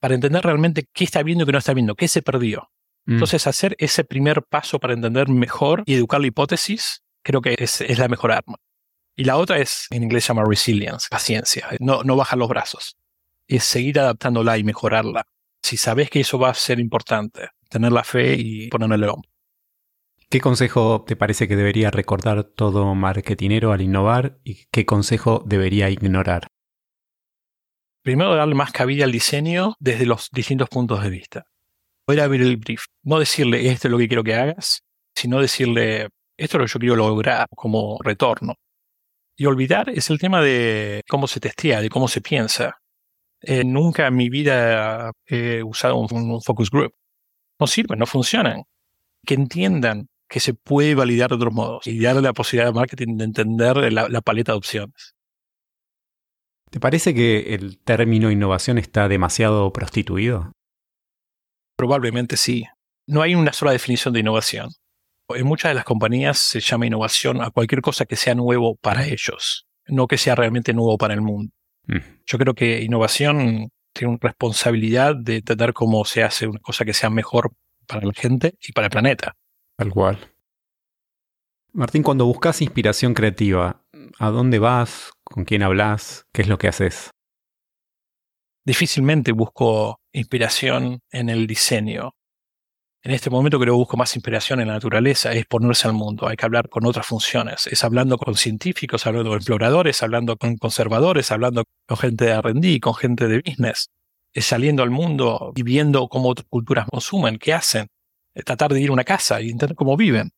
para 0.03 0.15
entender 0.15 0.43
realmente 0.43 0.89
qué 0.91 1.05
está 1.05 1.23
viendo 1.23 1.43
y 1.43 1.45
qué 1.45 1.53
no 1.53 1.59
está 1.59 1.73
viendo, 1.73 1.95
qué 1.95 2.09
se 2.09 2.21
perdió. 2.21 2.69
Mm. 3.05 3.13
Entonces, 3.13 3.47
hacer 3.47 3.73
ese 3.79 4.03
primer 4.03 4.43
paso 4.43 4.77
para 4.77 4.93
entender 4.93 5.29
mejor 5.29 5.83
y 5.85 5.93
educar 5.93 6.19
la 6.19 6.27
hipótesis, 6.27 7.03
creo 7.23 7.39
que 7.41 7.55
es, 7.57 7.97
la 7.97 8.09
mejor 8.09 8.33
arma. 8.33 8.57
Y 9.15 9.23
la 9.23 9.37
otra 9.37 9.59
es, 9.59 9.87
en 9.91 10.03
inglés 10.03 10.25
se 10.25 10.33
llama 10.33 10.43
resilience, 10.45 11.07
paciencia, 11.09 11.69
no, 11.79 12.03
no 12.03 12.17
bajar 12.17 12.37
los 12.37 12.49
brazos. 12.49 12.97
es 13.47 13.63
seguir 13.63 13.97
adaptándola 13.97 14.57
y 14.57 14.65
mejorarla. 14.65 15.25
Si 15.61 15.77
sabes 15.77 16.09
que 16.09 16.19
eso 16.19 16.37
va 16.37 16.49
a 16.49 16.53
ser 16.53 16.81
importante, 16.81 17.51
tener 17.69 17.93
la 17.93 18.03
fe 18.03 18.35
y 18.37 18.67
ponerle 18.67 18.95
el 18.95 19.09
hombro. 19.09 19.29
¿Qué 20.33 20.41
consejo 20.41 21.03
te 21.05 21.15
parece 21.15 21.47
que 21.47 21.55
debería 21.55 21.91
recordar 21.91 22.43
todo 22.43 22.95
marketinero 22.95 23.71
al 23.71 23.81
innovar 23.81 24.39
y 24.43 24.65
qué 24.71 24.83
consejo 24.83 25.43
debería 25.45 25.91
ignorar? 25.91 26.47
Primero, 28.01 28.33
darle 28.33 28.55
más 28.55 28.71
cabida 28.71 29.05
al 29.05 29.11
diseño 29.11 29.75
desde 29.79 30.07
los 30.07 30.31
distintos 30.31 30.69
puntos 30.69 31.03
de 31.03 31.11
vista. 31.11 31.45
Poder 32.03 32.21
abrir 32.21 32.41
el 32.41 32.57
brief. 32.57 32.85
No 33.03 33.19
decirle 33.19 33.69
esto 33.69 33.87
es 33.87 33.91
lo 33.91 33.99
que 33.99 34.07
quiero 34.07 34.23
que 34.23 34.33
hagas, 34.33 34.81
sino 35.15 35.39
decirle 35.39 36.09
esto 36.35 36.57
es 36.57 36.61
lo 36.61 36.65
que 36.65 36.71
yo 36.71 36.79
quiero 36.79 36.95
lograr 36.95 37.45
como 37.55 37.99
retorno. 38.03 38.55
Y 39.37 39.45
olvidar 39.45 39.91
es 39.91 40.09
el 40.09 40.17
tema 40.17 40.41
de 40.41 41.03
cómo 41.07 41.27
se 41.27 41.41
testea, 41.41 41.79
de 41.79 41.89
cómo 41.89 42.07
se 42.07 42.21
piensa. 42.21 42.79
Eh, 43.39 43.63
nunca 43.63 44.07
en 44.07 44.15
mi 44.15 44.29
vida 44.29 45.11
he 45.27 45.61
usado 45.61 45.97
un, 45.97 46.41
focus 46.41 46.71
group. 46.71 46.95
No 47.59 47.67
sirven, 47.67 47.99
no 47.99 48.07
funcionan. 48.07 48.63
Que 49.23 49.35
entiendan 49.35 50.07
que 50.33 50.39
se 50.39 50.55
puede 50.55 50.95
validar 50.95 51.29
de 51.29 51.35
otros 51.35 51.53
modos 51.53 51.85
y 51.85 52.01
darle 52.01 52.23
la 52.23 52.33
posibilidad 52.33 52.69
al 52.69 52.73
marketing 52.73 53.17
de 53.17 53.25
entender 53.25 53.93
la, 53.93 54.09
la 54.09 54.21
paleta 54.21 54.53
de 54.53 54.57
opciones. 54.57 55.13
¿Te 56.71 56.79
parece 56.79 57.13
que 57.13 57.53
el 57.53 57.77
término 57.77 58.31
innovación 58.31 58.79
está 58.79 59.07
demasiado 59.07 59.71
prostituido? 59.71 60.51
Probablemente 61.77 62.35
sí. 62.35 62.65
No 63.05 63.21
hay 63.21 63.35
una 63.35 63.53
sola 63.53 63.73
definición 63.73 64.11
de 64.11 64.21
innovación. 64.21 64.69
En 65.29 65.45
muchas 65.45 65.69
de 65.69 65.75
las 65.75 65.85
compañías 65.85 66.39
se 66.39 66.61
llama 66.61 66.87
innovación 66.87 67.39
a 67.39 67.51
cualquier 67.51 67.81
cosa 67.81 68.05
que 68.05 68.15
sea 68.15 68.33
nuevo 68.33 68.75
para 68.77 69.05
ellos, 69.05 69.67
no 69.85 70.07
que 70.07 70.17
sea 70.17 70.33
realmente 70.33 70.73
nuevo 70.73 70.97
para 70.97 71.13
el 71.13 71.21
mundo. 71.21 71.53
Mm. 71.85 71.97
Yo 72.25 72.39
creo 72.39 72.55
que 72.55 72.81
innovación 72.81 73.69
tiene 73.93 74.13
una 74.13 74.19
responsabilidad 74.19 75.15
de 75.15 75.35
entender 75.35 75.73
cómo 75.73 76.05
se 76.05 76.23
hace 76.23 76.47
una 76.47 76.59
cosa 76.59 76.85
que 76.85 76.95
sea 76.95 77.11
mejor 77.11 77.51
para 77.85 78.03
la 78.03 78.13
gente 78.13 78.55
y 78.67 78.71
para 78.71 78.87
el 78.87 78.91
planeta. 78.91 79.35
Tal 79.77 79.89
cual. 79.91 80.19
Martín, 81.71 82.03
cuando 82.03 82.25
buscas 82.25 82.61
inspiración 82.61 83.13
creativa, 83.13 83.83
¿a 84.19 84.29
dónde 84.29 84.59
vas? 84.59 85.11
¿Con 85.23 85.43
quién 85.43 85.63
hablas? 85.63 86.27
¿Qué 86.31 86.43
es 86.43 86.47
lo 86.47 86.57
que 86.57 86.67
haces? 86.67 87.09
Difícilmente 88.65 89.31
busco 89.31 89.99
inspiración 90.13 90.99
en 91.11 91.29
el 91.29 91.47
diseño. 91.47 92.11
En 93.01 93.11
este 93.11 93.29
momento 93.29 93.59
creo 93.59 93.73
que 93.73 93.77
busco 93.77 93.97
más 93.97 94.15
inspiración 94.15 94.61
en 94.61 94.67
la 94.67 94.75
naturaleza, 94.75 95.33
es 95.33 95.45
ponerse 95.45 95.87
al 95.87 95.93
mundo, 95.93 96.27
hay 96.27 96.37
que 96.37 96.45
hablar 96.45 96.69
con 96.69 96.85
otras 96.85 97.05
funciones, 97.05 97.67
es 97.67 97.83
hablando 97.83 98.17
con 98.17 98.35
científicos, 98.35 99.05
hablando 99.05 99.31
con 99.31 99.39
exploradores, 99.39 100.01
hablando 100.03 100.37
con 100.37 100.55
conservadores, 100.55 101.29
hablando 101.31 101.65
con 101.85 101.97
gente 101.97 102.25
de 102.25 102.31
R&D, 102.31 102.79
con 102.79 102.93
gente 102.93 103.27
de 103.27 103.41
business, 103.45 103.89
es 104.31 104.45
saliendo 104.45 104.83
al 104.83 104.89
mundo 104.91 105.51
y 105.53 105.63
viendo 105.63 106.07
cómo 106.07 106.29
otras 106.29 106.47
culturas 106.47 106.87
consumen, 106.89 107.37
qué 107.39 107.53
hacen, 107.53 107.87
tratar 108.45 108.73
de 108.73 108.81
ir 108.81 108.89
a 108.89 108.93
una 108.93 109.03
casa 109.03 109.41
y 109.41 109.49
entender 109.49 109.75
cómo 109.75 109.95
viven, 109.97 110.31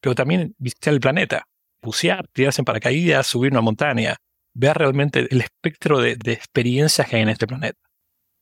pero 0.00 0.14
también 0.14 0.54
visitar 0.58 0.94
el 0.94 1.00
planeta, 1.00 1.44
bucear, 1.82 2.26
tirarse 2.28 2.60
en 2.60 2.64
paracaídas, 2.64 3.26
subir 3.26 3.52
una 3.52 3.60
montaña, 3.60 4.16
ver 4.54 4.76
realmente 4.78 5.26
el 5.30 5.40
espectro 5.40 6.00
de, 6.00 6.16
de 6.16 6.32
experiencias 6.32 7.08
que 7.08 7.16
hay 7.16 7.22
en 7.22 7.28
este 7.28 7.46
planeta. 7.46 7.78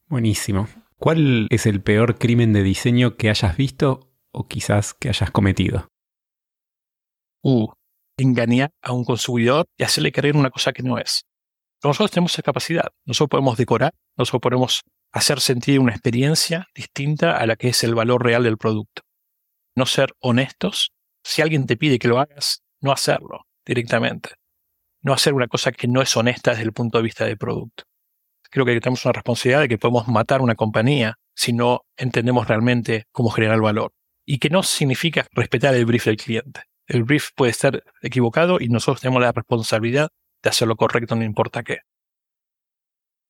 Buenísimo. 0.07 0.69
¿Cuál 0.97 1.47
es 1.51 1.67
el 1.67 1.81
peor 1.81 2.19
crimen 2.19 2.53
de 2.53 2.63
diseño 2.63 3.17
que 3.17 3.31
hayas 3.31 3.57
visto 3.57 4.13
o 4.33 4.47
quizás 4.47 4.93
que 4.93 5.09
hayas 5.09 5.31
cometido? 5.31 5.89
Uh, 7.43 7.69
engañar 8.19 8.71
a 8.83 8.93
un 8.93 9.05
consumidor 9.05 9.67
y 9.79 9.85
hacerle 9.85 10.13
creer 10.13 10.37
una 10.37 10.51
cosa 10.51 10.73
que 10.73 10.83
no 10.83 10.99
es. 10.99 11.25
Nosotros 11.83 12.11
tenemos 12.11 12.33
esa 12.33 12.43
capacidad. 12.43 12.93
Nosotros 13.07 13.31
podemos 13.31 13.57
decorar, 13.57 13.95
nosotros 14.17 14.41
podemos 14.41 14.83
hacer 15.13 15.41
sentir 15.41 15.81
una 15.81 15.93
experiencia 15.93 16.69
distinta 16.75 17.37
a 17.37 17.47
la 17.47 17.57
que 17.57 17.69
es 17.69 17.83
el 17.85 17.95
valor 17.95 18.25
real 18.25 18.43
del 18.45 18.59
producto. 18.59 19.03
No 19.75 19.87
ser 19.87 20.15
honestos. 20.21 20.93
Si 21.25 21.43
alguien 21.43 21.67
te 21.67 21.77
pide 21.77 21.99
que 21.99 22.09
lo 22.09 22.19
hagas, 22.19 22.63
no 22.81 22.93
hacerlo 22.93 23.47
directamente. 23.65 24.31
No 25.03 25.13
hacer 25.13 25.33
una 25.33 25.49
cosa 25.49 25.73
que 25.73 25.89
no 25.89 26.03
es 26.03 26.15
honesta 26.17 26.51
desde 26.51 26.65
el 26.65 26.73
punto 26.73 26.99
de 26.99 27.05
vista 27.05 27.25
del 27.25 27.39
producto. 27.39 27.85
Creo 28.51 28.67
que 28.67 28.79
tenemos 28.81 29.05
una 29.05 29.13
responsabilidad 29.13 29.61
de 29.61 29.69
que 29.69 29.79
podemos 29.79 30.09
matar 30.09 30.43
una 30.43 30.57
compañía 30.57 31.19
si 31.35 31.53
no 31.53 31.87
entendemos 31.97 32.49
realmente 32.49 33.05
cómo 33.13 33.31
generar 33.31 33.61
valor. 33.61 33.93
Y 34.27 34.39
que 34.39 34.51
no 34.51 34.63
significa 34.63 35.27
respetar 35.33 35.75
el 35.75 35.87
brief 35.87 36.05
del 36.05 36.17
cliente. 36.17 36.63
El 36.87 37.05
brief 37.05 37.31
puede 37.35 37.53
estar 37.53 37.83
equivocado 38.03 38.59
y 38.61 38.69
nosotros 38.69 39.01
tenemos 39.01 39.23
la 39.23 39.33
responsabilidad 39.33 40.11
de 40.43 40.51
hacerlo 40.51 40.77
correcto, 40.77 41.17
no 41.17 41.25
importa 41.25 41.63
qué. 41.63 41.79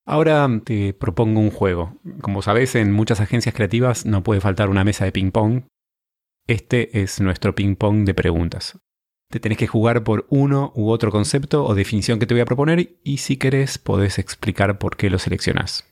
Ahora 0.07 0.49
te 0.65 0.93
propongo 0.95 1.41
un 1.41 1.51
juego. 1.51 2.01
Como 2.23 2.43
sabes, 2.43 2.75
en 2.75 2.93
muchas 2.93 3.21
agencias 3.21 3.55
creativas 3.55 4.07
no 4.07 4.23
puede 4.23 4.41
faltar 4.41 4.69
una 4.69 4.85
mesa 4.85 5.05
de 5.05 5.13
ping-pong. 5.13 5.65
Este 6.47 7.01
es 7.03 7.21
nuestro 7.21 7.55
ping-pong 7.55 8.05
de 8.05 8.15
preguntas. 8.15 8.79
Te 9.31 9.39
tenés 9.39 9.59
que 9.59 9.69
jugar 9.69 10.03
por 10.03 10.27
uno 10.29 10.73
u 10.75 10.91
otro 10.91 11.13
concepto 11.13 11.65
o 11.65 11.75
definición 11.77 12.19
que 12.19 12.27
te 12.27 12.35
voy 12.35 12.41
a 12.41 12.47
proponer 12.47 12.99
y 13.05 13.19
si 13.19 13.37
querés 13.37 13.79
podés 13.79 14.19
explicar 14.19 14.79
por 14.79 14.97
qué 14.97 15.11
lo 15.11 15.19
seleccionás. 15.19 15.89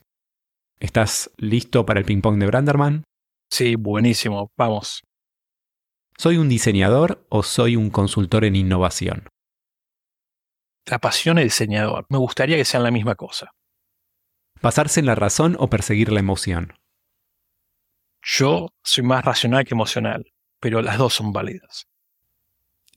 ¿Estás 0.81 1.31
listo 1.37 1.85
para 1.85 1.99
el 1.99 2.05
ping-pong 2.05 2.39
de 2.39 2.47
Branderman? 2.47 3.03
Sí, 3.49 3.75
buenísimo. 3.75 4.51
Vamos. 4.57 5.03
¿Soy 6.17 6.37
un 6.37 6.49
diseñador 6.49 7.25
o 7.29 7.43
soy 7.43 7.77
un 7.77 7.89
consultor 7.89 8.43
en 8.43 8.57
innovación? 8.57 9.29
La 10.89 10.99
pasión 10.99 11.35
de 11.37 11.43
diseñador. 11.43 12.05
Me 12.09 12.17
gustaría 12.17 12.57
que 12.57 12.65
sean 12.65 12.83
la 12.83 12.91
misma 12.91 13.15
cosa. 13.15 13.51
¿Basarse 14.61 14.99
en 14.99 15.05
la 15.05 15.15
razón 15.15 15.55
o 15.59 15.69
perseguir 15.69 16.11
la 16.11 16.19
emoción? 16.19 16.73
Yo 18.21 18.73
soy 18.83 19.03
más 19.03 19.23
racional 19.23 19.65
que 19.65 19.73
emocional, 19.73 20.33
pero 20.59 20.81
las 20.81 20.97
dos 20.97 21.13
son 21.13 21.31
válidas. 21.31 21.87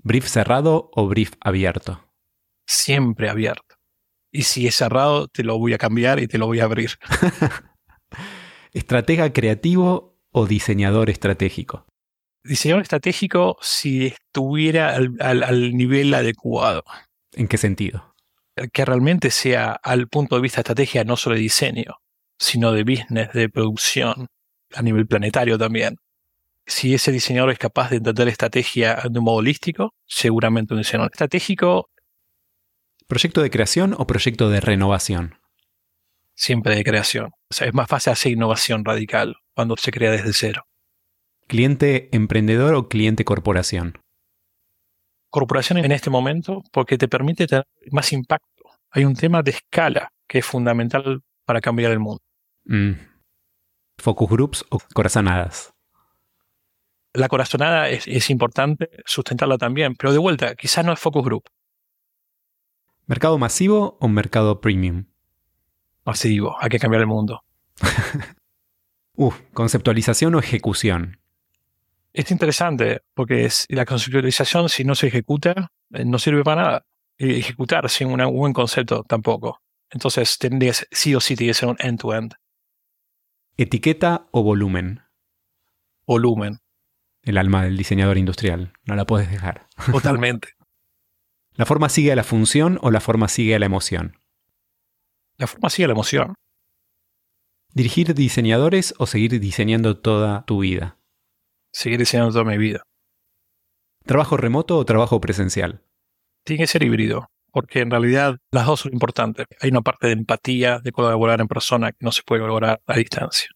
¿Brief 0.02 0.26
cerrado 0.26 0.90
o 0.94 1.07
brief 1.07 1.35
abierto? 1.40 2.12
Siempre 2.66 3.28
abierto. 3.28 3.76
Y 4.33 4.44
si 4.44 4.66
es 4.66 4.74
cerrado, 4.74 5.28
te 5.28 5.44
lo 5.44 5.59
voy 5.59 5.74
a 5.74 5.78
cambiar 5.78 6.18
y 6.18 6.26
te 6.26 6.38
lo 6.38 6.46
voy 6.46 6.61
a 6.61 6.64
abrir. 6.64 6.98
¿Estratega 8.72 9.33
creativo 9.33 10.18
o 10.31 10.46
diseñador 10.46 11.11
estratégico? 11.11 11.87
Diseñador 12.42 12.83
estratégico 12.83 13.59
si 13.61 14.07
estuviera 14.07 14.96
al, 14.96 15.76
nivel 15.76 16.12
adecuado. 16.14 16.83
¿En 17.33 17.49
qué 17.49 17.57
sentido? 17.57 18.14
Que 18.73 18.85
realmente 18.85 19.31
sea 19.31 19.73
al 19.73 20.09
punto 20.09 20.37
de 20.37 20.42
vista 20.42 20.57
de 20.57 20.62
estrategia 20.62 21.05
no 21.05 21.16
solo 21.16 21.37
de 21.37 21.42
diseño, 21.42 21.97
sino 22.38 22.73
de 22.73 22.85
business, 22.85 23.33
de 23.33 23.49
producción, 23.49 24.27
a 24.75 24.83
nivel 24.83 25.07
planetario 25.07 25.59
también. 25.59 25.97
Si 26.66 26.95
ese 26.95 27.11
diseñador 27.11 27.51
es 27.51 27.59
capaz 27.59 27.90
de 27.90 27.97
entender 27.97 28.29
estrategia 28.29 29.03
de 29.11 29.18
un 29.18 29.25
modo 29.25 29.37
holístico, 29.37 29.95
seguramente 30.07 30.75
un 30.75 30.81
diseñador 30.81 31.11
estratégico. 31.12 31.90
¿Proyecto 33.07 33.42
de 33.42 33.51
creación 33.51 33.95
o 33.99 34.07
proyecto 34.07 34.49
de 34.49 34.61
renovación? 34.61 35.38
Siempre 36.35 36.77
de 36.77 36.85
creación. 36.85 37.31
O 37.51 37.55
sea, 37.55 37.66
es 37.66 37.75
más 37.75 37.88
fácil 37.88 38.12
hacer 38.12 38.33
innovación 38.33 38.85
radical 38.85 39.37
cuando 39.55 39.77
se 39.77 39.90
crea 39.90 40.11
desde 40.11 40.33
cero. 40.33 40.64
¿Cliente 41.49 42.09
emprendedor 42.12 42.75
o 42.75 42.88
cliente 42.88 43.25
corporación? 43.25 44.02
Corporación 45.33 45.79
en 45.79 45.90
este 45.90 46.11
momento 46.11 46.62
porque 46.71 46.97
te 46.97 47.09
permite 47.09 47.49
tener 47.49 47.66
más 47.90 48.12
impacto. 48.12 48.64
Hay 48.90 49.05
un 49.05 49.16
tema 49.16 49.42
de 49.42 49.51
escala 49.51 50.12
que 50.29 50.38
es 50.38 50.47
fundamental 50.47 51.23
para 51.45 51.61
cambiar 51.61 51.90
el 51.90 51.99
mundo. 51.99 52.23
Mm. 52.66 52.92
Focus 53.99 54.31
groups 54.31 54.64
o 54.71 54.79
corazonadas 54.95 55.73
la 57.14 57.29
corazonada 57.29 57.88
es, 57.88 58.31
importante 58.31 58.90
sustentarla 59.05 59.59
también, 59.59 59.95
pero 59.95 60.12
de 60.12 60.18
vuelta, 60.18 60.55
quizás 60.55 60.85
no 60.85 60.92
es 60.92 60.99
focus 60.99 61.25
group. 61.25 61.45
¿Mercado 63.07 63.38
masivo 63.38 63.99
o 64.01 64.09
mercado 64.09 64.61
premium? 64.61 65.07
Masivo, 66.05 66.57
hay 66.61 66.71
que 66.71 66.79
cambiar 66.79 67.03
el 67.03 67.07
mundo. 67.07 67.45
Uf, 69.14 69.40
conceptualización 69.53 70.35
o 70.35 70.38
ejecución. 70.38 71.21
Es 72.12 72.31
interesante, 72.31 73.01
porque 73.14 73.48
la 73.68 73.85
conceptualización, 73.85 74.68
si 74.68 74.85
no 74.85 74.94
se 74.94 75.07
ejecuta, 75.07 75.72
eh, 75.92 76.05
no 76.05 76.18
sirve 76.18 76.44
para 76.44 76.62
nada. 76.62 76.87
ejecutar 77.18 77.88
sin 77.88 78.09
un 78.09 78.37
buen 78.37 78.53
concepto 78.53 79.05
tampoco. 79.05 79.62
Entonces, 79.90 80.38
tendría, 80.38 80.72
sí 80.72 81.14
o 81.14 81.20
sí 81.20 81.37
tiene 81.37 81.51
que 81.51 81.55
ser 81.55 81.68
un 81.68 81.77
end-to-end. 81.79 82.33
-end. 82.33 82.38
¿Etiqueta 83.57 84.27
o 84.33 84.42
volumen? 84.42 85.03
Volumen 86.07 86.62
el 87.22 87.38
alma 87.38 87.64
del 87.64 87.77
diseñador 87.77 88.18
industrial. 88.18 88.72
No 88.85 88.94
la 88.96 89.07
puedes 89.07 89.31
dejar. 89.31 89.68
Totalmente. 89.90 90.48
¿La 91.55 91.66
forma 91.66 91.88
sigue 91.88 92.12
a 92.12 92.16
la 92.16 92.25
función 92.25 92.79
o 92.83 92.90
la 92.90 93.01
forma 93.01 93.29
sigue 93.29 93.55
a 93.55 93.59
la 93.59 93.66
emoción? 93.66 94.16
La 95.37 95.46
forma 95.46 95.70
sigue 95.70 95.85
a 95.85 95.88
la 95.88 95.94
emoción. 95.94 96.35
¿Dirigir 97.75 98.14
diseñadores 98.14 98.94
o 98.98 99.07
seguir 99.07 99.38
diseñando 99.38 99.98
toda 99.98 100.44
tu 100.44 100.61
vida? 100.61 100.98
Seguir 101.72 101.98
diseñando 101.98 102.32
toda 102.32 102.44
mi 102.44 102.58
vida. 102.58 102.82
¿Trabajo 104.04 104.37
remoto 104.37 104.76
o 104.76 104.85
trabajo 104.85 105.20
presencial? 105.20 105.82
Tiene 106.44 106.64
que 106.64 106.66
ser 106.66 106.82
híbrido. 106.82 107.28
porque 107.52 107.80
en 107.80 107.90
realidad 107.90 108.38
las 108.50 108.66
dos 108.66 108.80
son 108.80 108.94
importantes. 108.94 109.46
Hay 109.61 109.70
una 109.70 109.82
parte 109.82 110.06
de 110.06 110.14
empatía, 110.14 110.78
de 110.78 110.90
colaborar 110.90 111.40
en 111.40 111.48
persona, 111.48 111.92
que 111.92 111.98
no 112.00 112.11
se 112.11 112.22
puede 112.22 112.40
lograr 112.40 112.80
a 112.87 112.96
distancia. 112.96 113.50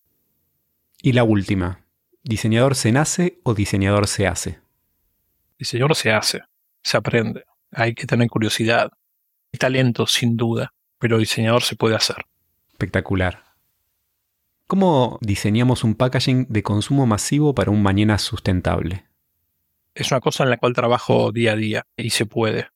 Y 1.01 1.13
la 1.13 1.25
última, 1.25 1.87
¿diseñador 2.23 2.75
se 2.75 2.93
nace 2.93 3.41
o 3.43 3.55
diseñador 3.55 4.07
se 4.07 4.27
hace? 4.27 4.61
Diseñador 5.59 5.95
se 5.97 6.13
hace, 6.13 6.43
se 6.83 6.97
aprende, 6.99 7.45
hay 7.73 7.95
que 7.95 8.07
tener 8.07 8.29
curiosidad, 8.29 8.91
talento 9.59 10.07
sin 10.07 10.37
duda, 10.37 10.75
pero 10.99 11.17
diseñador 11.17 11.63
se 11.63 11.77
puede 11.77 11.97
hacer. 11.97 12.19
Espectacular. 12.73 13.46
¿Cómo 14.69 15.19
diseñamos 15.21 15.85
un 15.85 15.95
packaging 15.95 16.47
de 16.49 16.65
consumo 16.65 17.07
masivo 17.07 17.55
para 17.55 17.71
un 17.71 17.85
mañana 17.85 18.19
sustentable? 18.19 19.07
Es 19.95 20.11
una 20.11 20.21
cosa 20.21 20.43
en 20.43 20.51
la 20.51 20.57
cual 20.57 20.73
trabajo 20.73 21.31
día 21.31 21.53
a 21.53 21.57
día 21.57 21.87
y 21.97 22.11
se 22.11 22.27
puede. 22.27 22.67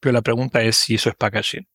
Pero 0.00 0.12
la 0.12 0.20
pregunta 0.20 0.60
es 0.60 0.76
si 0.76 0.96
eso 0.96 1.08
es 1.08 1.14
packaging. 1.14 1.66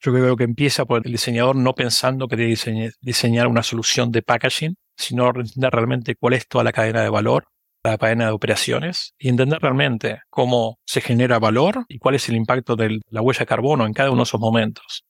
Yo 0.00 0.12
creo 0.12 0.36
que 0.36 0.44
empieza 0.44 0.84
por 0.84 1.00
el 1.06 1.12
diseñador 1.12 1.56
no 1.56 1.74
pensando 1.74 2.28
que 2.28 2.36
debe 2.36 2.92
diseñar 3.00 3.46
una 3.46 3.62
solución 3.62 4.12
de 4.12 4.20
packaging, 4.20 4.76
sino 4.94 5.28
entender 5.28 5.70
realmente 5.72 6.14
cuál 6.14 6.34
es 6.34 6.46
toda 6.46 6.62
la 6.62 6.72
cadena 6.72 7.02
de 7.02 7.08
valor, 7.08 7.46
la 7.82 7.96
cadena 7.96 8.26
de 8.26 8.32
operaciones, 8.32 9.14
y 9.18 9.30
entender 9.30 9.60
realmente 9.62 10.20
cómo 10.28 10.78
se 10.84 11.00
genera 11.00 11.38
valor 11.38 11.86
y 11.88 11.98
cuál 11.98 12.16
es 12.16 12.28
el 12.28 12.36
impacto 12.36 12.76
de 12.76 13.00
la 13.08 13.22
huella 13.22 13.40
de 13.40 13.46
carbono 13.46 13.86
en 13.86 13.94
cada 13.94 14.10
uno 14.10 14.18
de 14.18 14.24
esos 14.24 14.40
momentos. 14.40 15.06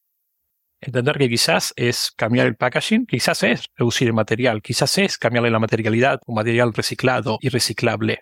Entender 0.82 1.18
que 1.18 1.28
quizás 1.28 1.74
es 1.76 2.10
cambiar 2.16 2.46
el 2.46 2.56
packaging, 2.56 3.06
quizás 3.06 3.42
es 3.42 3.64
reducir 3.76 4.08
el 4.08 4.14
material, 4.14 4.62
quizás 4.62 4.96
es 4.96 5.18
cambiarle 5.18 5.50
la 5.50 5.58
materialidad, 5.58 6.20
un 6.26 6.36
material 6.36 6.72
reciclado 6.72 7.38
y 7.42 7.50
reciclable 7.50 8.20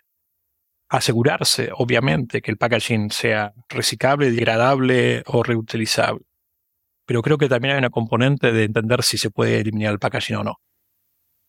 asegurarse, 0.89 1.71
obviamente, 1.75 2.41
que 2.41 2.51
el 2.51 2.57
packaging 2.57 3.11
sea 3.11 3.53
reciclable, 3.69 4.33
degradable 4.33 5.23
o 5.27 5.43
reutilizable. 5.43 6.25
Pero 7.07 7.23
creo 7.23 7.39
que 7.39 7.49
también 7.49 7.75
hay 7.75 7.79
una 7.79 7.91
componente 7.91 8.53
de 8.53 8.65
entender 8.65 9.03
si 9.03 9.19
se 9.19 9.31
puede 9.31 9.61
eliminar 9.61 9.93
el 9.93 9.99
packaging 9.99 10.37
o 10.37 10.45
no. 10.45 10.57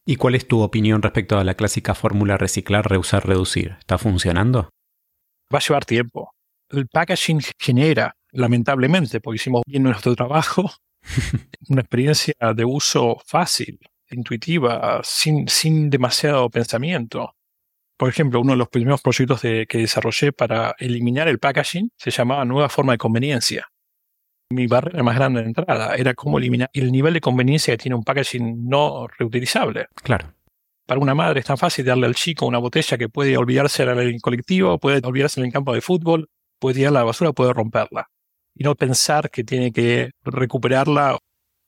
¿Y 0.05 0.15
cuál 0.15 0.35
es 0.35 0.47
tu 0.47 0.61
opinión 0.61 1.01
respecto 1.01 1.37
a 1.37 1.43
la 1.43 1.55
clásica 1.55 1.95
fórmula 1.95 2.37
reciclar, 2.37 2.89
reusar, 2.89 3.27
reducir? 3.27 3.75
¿Está 3.79 3.97
funcionando? 3.97 4.69
Va 5.53 5.59
a 5.59 5.61
llevar 5.61 5.85
tiempo. 5.85 6.31
El 6.69 6.87
packaging 6.87 7.41
genera, 7.59 8.15
lamentablemente, 8.31 9.19
porque 9.21 9.37
hicimos 9.37 9.63
bien 9.65 9.83
nuestro 9.83 10.15
trabajo, 10.15 10.71
una 11.69 11.81
experiencia 11.81 12.35
de 12.55 12.65
uso 12.65 13.21
fácil, 13.25 13.79
intuitiva, 14.09 15.01
sin, 15.03 15.47
sin 15.47 15.89
demasiado 15.89 16.49
pensamiento. 16.49 17.35
Por 17.97 18.09
ejemplo, 18.09 18.39
uno 18.39 18.53
de 18.53 18.57
los 18.57 18.69
primeros 18.69 19.01
proyectos 19.01 19.41
que 19.41 19.67
desarrollé 19.69 20.31
para 20.31 20.75
eliminar 20.79 21.27
el 21.27 21.39
packaging 21.39 21.91
se 21.97 22.11
llamaba 22.11 22.45
Nueva 22.45 22.69
Forma 22.69 22.93
de 22.93 22.97
Conveniencia. 22.97 23.67
Mi 24.51 24.65
barrera 24.65 25.03
más 25.03 25.15
grande 25.15 25.41
de 25.41 25.47
entrada 25.47 25.95
era 25.95 26.15
cómo 26.15 26.39
eliminar 26.39 26.71
el 26.73 26.91
nivel 26.91 27.13
de 27.13 27.21
conveniencia 27.21 27.73
que 27.73 27.83
tiene 27.83 27.95
un 27.95 28.03
packaging 28.03 28.67
no 28.67 29.07
reutilizable. 29.07 29.87
Claro. 29.95 30.33
Para 30.87 31.01
una 31.01 31.13
madre 31.13 31.41
es 31.41 31.45
tan 31.45 31.57
fácil 31.57 31.85
darle 31.85 32.07
al 32.07 32.15
chico 32.15 32.47
una 32.47 32.57
botella 32.57 32.97
que 32.97 33.09
puede 33.09 33.37
olvidarse 33.37 33.83
en 33.83 33.89
el 33.89 34.19
colectivo, 34.21 34.79
puede 34.79 35.05
olvidarse 35.05 35.39
en 35.39 35.45
el 35.45 35.53
campo 35.53 35.71
de 35.73 35.81
fútbol, 35.81 36.29
puede 36.57 36.77
tirarla 36.77 37.01
a 37.01 37.03
la 37.03 37.05
basura, 37.05 37.31
puede 37.31 37.53
romperla. 37.53 38.09
Y 38.59 38.65
no 38.65 38.75
pensar 38.75 39.31
que 39.31 39.45
tiene 39.45 39.71
que 39.71 40.11
recuperarla 40.21 41.17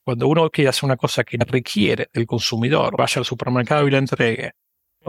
cuando 0.03 0.27
uno 0.27 0.49
quiere 0.49 0.71
hacer 0.71 0.83
una 0.83 0.97
cosa 0.97 1.23
que 1.23 1.37
requiere 1.37 2.09
del 2.13 2.25
consumidor, 2.25 2.97
vaya 2.97 3.19
al 3.19 3.25
supermercado 3.25 3.87
y 3.87 3.91
la 3.91 3.99
entregue, 3.99 4.51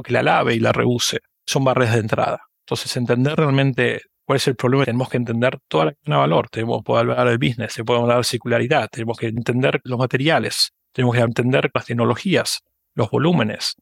que 0.05 0.13
la 0.13 0.23
lave 0.23 0.55
y 0.55 0.61
la 0.61 0.71
reuse. 0.71 1.19
Son 1.45 1.65
barreras 1.65 1.95
de 1.95 2.01
entrada. 2.03 2.41
Entonces, 2.61 2.97
entender 2.97 3.35
realmente 3.35 4.03
cuál 4.25 4.37
es 4.37 4.47
el 4.47 4.55
problema, 4.55 4.85
tenemos 4.85 5.09
que 5.09 5.17
entender 5.17 5.59
toda 5.67 5.87
la 5.87 5.93
cadena 5.95 6.17
de 6.17 6.21
valor. 6.21 6.49
Tenemos 6.51 6.79
que 6.79 6.85
poder 6.85 7.11
hablar 7.11 7.29
del 7.29 7.39
business, 7.39 7.75
podemos 7.85 8.09
hablar 8.09 8.25
circularidad, 8.25 8.89
tenemos 8.89 9.19
que 9.19 9.27
entender 9.27 9.81
los 9.83 9.99
materiales, 9.99 10.71
tenemos 10.93 11.17
que 11.17 11.23
entender 11.23 11.69
las 11.75 11.85
tecnologías, 11.85 12.61
los 12.95 13.11
volúmenes, 13.11 13.75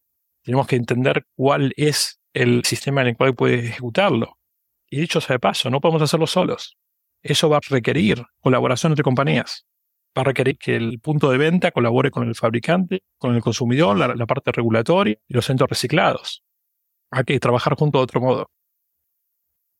tenemos 0.42 0.66
que 0.66 0.76
entender 0.76 1.26
cuál 1.36 1.74
es 1.76 2.18
el 2.32 2.64
sistema 2.64 3.02
en 3.02 3.08
el 3.08 3.16
cual 3.18 3.34
puede 3.34 3.58
ejecutarlo. 3.58 4.38
Y 4.88 5.00
dicho 5.00 5.20
sea 5.20 5.34
de 5.34 5.40
paso, 5.40 5.68
no 5.68 5.82
podemos 5.82 6.00
hacerlo 6.00 6.26
solos. 6.26 6.78
Eso 7.22 7.48
va 7.48 7.59
a 7.59 7.61
requerir 7.68 8.24
colaboración 8.40 8.92
entre 8.92 9.04
compañías 9.04 9.66
va 10.16 10.22
a 10.22 10.24
requerir 10.24 10.59
que 10.59 10.76
el 10.76 11.00
punto 11.00 11.30
de 11.30 11.38
venta 11.38 11.70
colabore 11.70 12.11
con 12.11 12.28
el 12.28 12.35
fabricante, 12.35 13.02
con 13.18 13.35
el 13.35 13.42
consumidor, 13.42 13.96
la, 13.96 14.26
parte 14.26 14.52
regulatoria 14.52 15.16
y 15.28 15.35
los 15.35 15.46
centros 15.46 15.68
reciclados. 15.68 16.42
Hay 17.11 17.24
que 17.24 17.38
trabajar 17.40 17.74
junto 17.76 17.98
de 17.98 18.04
otro 18.04 18.20
modo. 18.20 18.50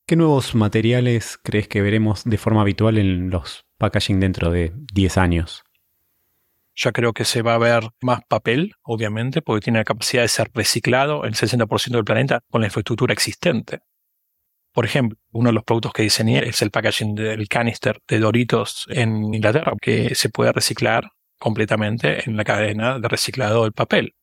¿Qué 0.07 0.17
nuevos 0.17 0.55
materiales 0.55 1.39
crees 1.43 1.69
que 1.69 1.83
veremos 1.83 2.25
de 2.25 2.39
forma 2.39 2.63
habitual 2.63 2.99
en 2.99 3.31
los 3.31 3.65
packaging 3.79 4.19
dentro 4.19 4.51
de 4.51 4.73
10 4.93 5.19
años? 5.19 5.63
Ya 6.75 6.93
creo 6.93 7.13
que 7.13 7.25
se 7.25 7.43
va 7.43 7.55
a 7.55 7.59
ver 7.59 7.89
más 8.01 8.21
papel, 8.27 8.73
obviamente, 8.83 9.43
porque 9.43 9.65
tiene 9.65 9.81
la 9.81 9.85
capacidad 9.85 10.23
de 10.23 10.29
ser 10.29 10.51
reciclado 10.55 11.25
el 11.25 11.35
60% 11.35 11.91
del 11.91 12.05
planeta 12.05 12.41
con 12.51 12.63
la 12.63 12.69
infraestructura 12.69 13.13
existente. 13.13 13.81
Por 14.73 14.85
ejemplo, 14.85 15.19
uno 15.33 15.51
de 15.51 15.55
los 15.55 15.65
productos 15.65 15.93
que 15.93 16.03
diseñé 16.03 16.47
es 16.49 16.63
el 16.63 16.71
packaging 16.71 17.15
del 17.15 17.49
canister 17.49 18.01
de 18.07 18.21
Doritos 18.21 18.87
en 18.89 19.35
Inglaterra, 19.35 19.73
que 19.81 20.15
se 20.15 20.29
puede 20.29 20.53
reciclar 20.53 21.11
completamente 21.39 22.29
en 22.29 22.37
la 22.37 22.45
cadena 22.45 22.99
de 22.99 23.09
reciclado 23.09 23.65
del 23.65 23.73
papel. 23.73 24.15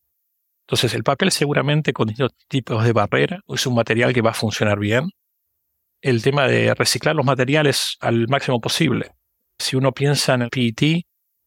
Entonces, 0.65 0.93
el 0.93 1.03
papel 1.03 1.31
seguramente 1.31 1.93
con 1.93 2.07
distintos 2.07 2.37
tipos 2.47 2.83
de 2.83 2.93
barrera 2.93 3.41
es 3.47 3.65
un 3.65 3.75
material 3.75 4.13
que 4.13 4.21
va 4.21 4.31
a 4.31 4.33
funcionar 4.33 4.79
bien. 4.79 5.09
El 6.01 6.21
tema 6.21 6.47
de 6.47 6.73
reciclar 6.75 7.15
los 7.15 7.25
materiales 7.25 7.97
al 7.99 8.27
máximo 8.27 8.61
posible. 8.61 9.11
Si 9.57 9.75
uno 9.75 9.91
piensa 9.91 10.35
en 10.35 10.43
el 10.43 10.49
PET, 10.49 11.03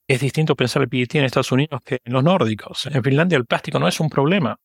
es 0.08 0.20
distinto 0.20 0.56
pensar 0.56 0.82
el 0.82 0.88
PET 0.88 1.14
en 1.16 1.24
Estados 1.24 1.52
Unidos 1.52 1.80
que 1.84 2.00
en 2.04 2.12
los 2.12 2.24
nórdicos. 2.24 2.86
En 2.86 3.02
Finlandia 3.02 3.38
el 3.38 3.46
plástico 3.46 3.78
no 3.78 3.88
es 3.88 4.00
un 4.00 4.10
problema 4.10 4.58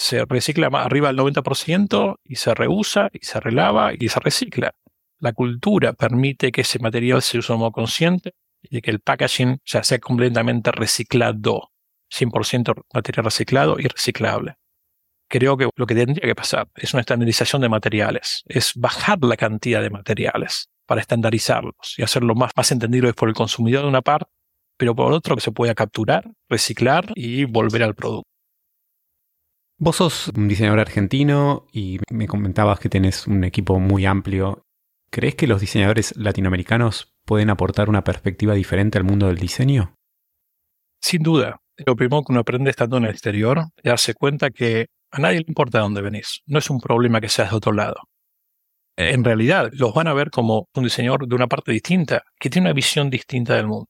se 0.00 0.24
recicla 0.24 0.68
arriba 0.68 1.08
del 1.08 1.18
90% 1.18 2.20
y 2.24 2.36
se 2.36 2.54
reusa 2.54 3.10
y 3.12 3.18
se 3.22 3.38
relava 3.38 3.92
y 3.92 4.08
se 4.08 4.18
recicla. 4.18 4.74
La 5.18 5.34
cultura 5.34 5.92
permite 5.92 6.52
que 6.52 6.62
ese 6.62 6.78
material 6.78 7.20
se 7.20 7.36
use 7.36 7.52
de 7.52 7.58
modo 7.58 7.70
consciente 7.70 8.32
y 8.62 8.80
que 8.80 8.90
el 8.90 9.00
packaging 9.00 9.60
sea 9.62 9.98
completamente 9.98 10.72
reciclado, 10.72 11.70
100% 12.10 12.82
material 12.94 13.24
reciclado 13.26 13.76
y 13.78 13.88
reciclable. 13.88 14.54
Creo 15.28 15.58
que 15.58 15.68
lo 15.76 15.86
que 15.86 15.94
tendría 15.94 16.26
que 16.26 16.34
pasar 16.34 16.70
es 16.76 16.94
una 16.94 17.02
estandarización 17.02 17.60
de 17.60 17.68
materiales, 17.68 18.42
es 18.46 18.72
bajar 18.76 19.18
la 19.22 19.36
cantidad 19.36 19.82
de 19.82 19.90
materiales 19.90 20.70
para 20.86 21.02
estandarizarlos 21.02 21.98
y 21.98 22.02
hacerlo 22.02 22.34
más, 22.34 22.52
más 22.56 22.72
entendible 22.72 23.12
por 23.12 23.28
el 23.28 23.34
consumidor 23.34 23.82
de 23.82 23.88
una 23.88 24.00
parte, 24.00 24.30
pero 24.78 24.96
por 24.96 25.12
otro 25.12 25.34
que 25.34 25.42
se 25.42 25.52
pueda 25.52 25.74
capturar, 25.74 26.24
reciclar 26.48 27.12
y 27.14 27.44
volver 27.44 27.82
al 27.82 27.94
producto. 27.94 28.29
Vos 29.82 29.96
sos 29.96 30.28
un 30.36 30.46
diseñador 30.46 30.78
argentino 30.78 31.66
y 31.72 32.00
me 32.10 32.26
comentabas 32.26 32.78
que 32.78 32.90
tenés 32.90 33.26
un 33.26 33.44
equipo 33.44 33.80
muy 33.80 34.04
amplio. 34.04 34.66
¿Crees 35.10 35.36
que 35.36 35.46
los 35.46 35.58
diseñadores 35.58 36.14
latinoamericanos 36.18 37.14
pueden 37.24 37.48
aportar 37.48 37.88
una 37.88 38.04
perspectiva 38.04 38.52
diferente 38.52 38.98
al 38.98 39.04
mundo 39.04 39.28
del 39.28 39.38
diseño? 39.38 39.94
Sin 41.00 41.22
duda. 41.22 41.62
Lo 41.78 41.96
primero 41.96 42.22
que 42.22 42.32
uno 42.32 42.40
aprende 42.40 42.68
estando 42.68 42.98
en 42.98 43.04
el 43.04 43.10
exterior 43.12 43.68
es 43.78 43.84
darse 43.84 44.12
cuenta 44.12 44.50
que 44.50 44.88
a 45.12 45.18
nadie 45.18 45.38
le 45.38 45.46
importa 45.48 45.78
de 45.78 45.84
dónde 45.84 46.02
venís. 46.02 46.42
No 46.44 46.58
es 46.58 46.68
un 46.68 46.78
problema 46.78 47.22
que 47.22 47.30
seas 47.30 47.48
de 47.48 47.56
otro 47.56 47.72
lado. 47.72 48.02
En 48.98 49.24
realidad, 49.24 49.70
los 49.72 49.94
van 49.94 50.08
a 50.08 50.12
ver 50.12 50.30
como 50.30 50.68
un 50.74 50.84
diseñador 50.84 51.26
de 51.26 51.34
una 51.34 51.46
parte 51.46 51.72
distinta, 51.72 52.22
que 52.38 52.50
tiene 52.50 52.66
una 52.66 52.74
visión 52.74 53.08
distinta 53.08 53.56
del 53.56 53.68
mundo. 53.68 53.86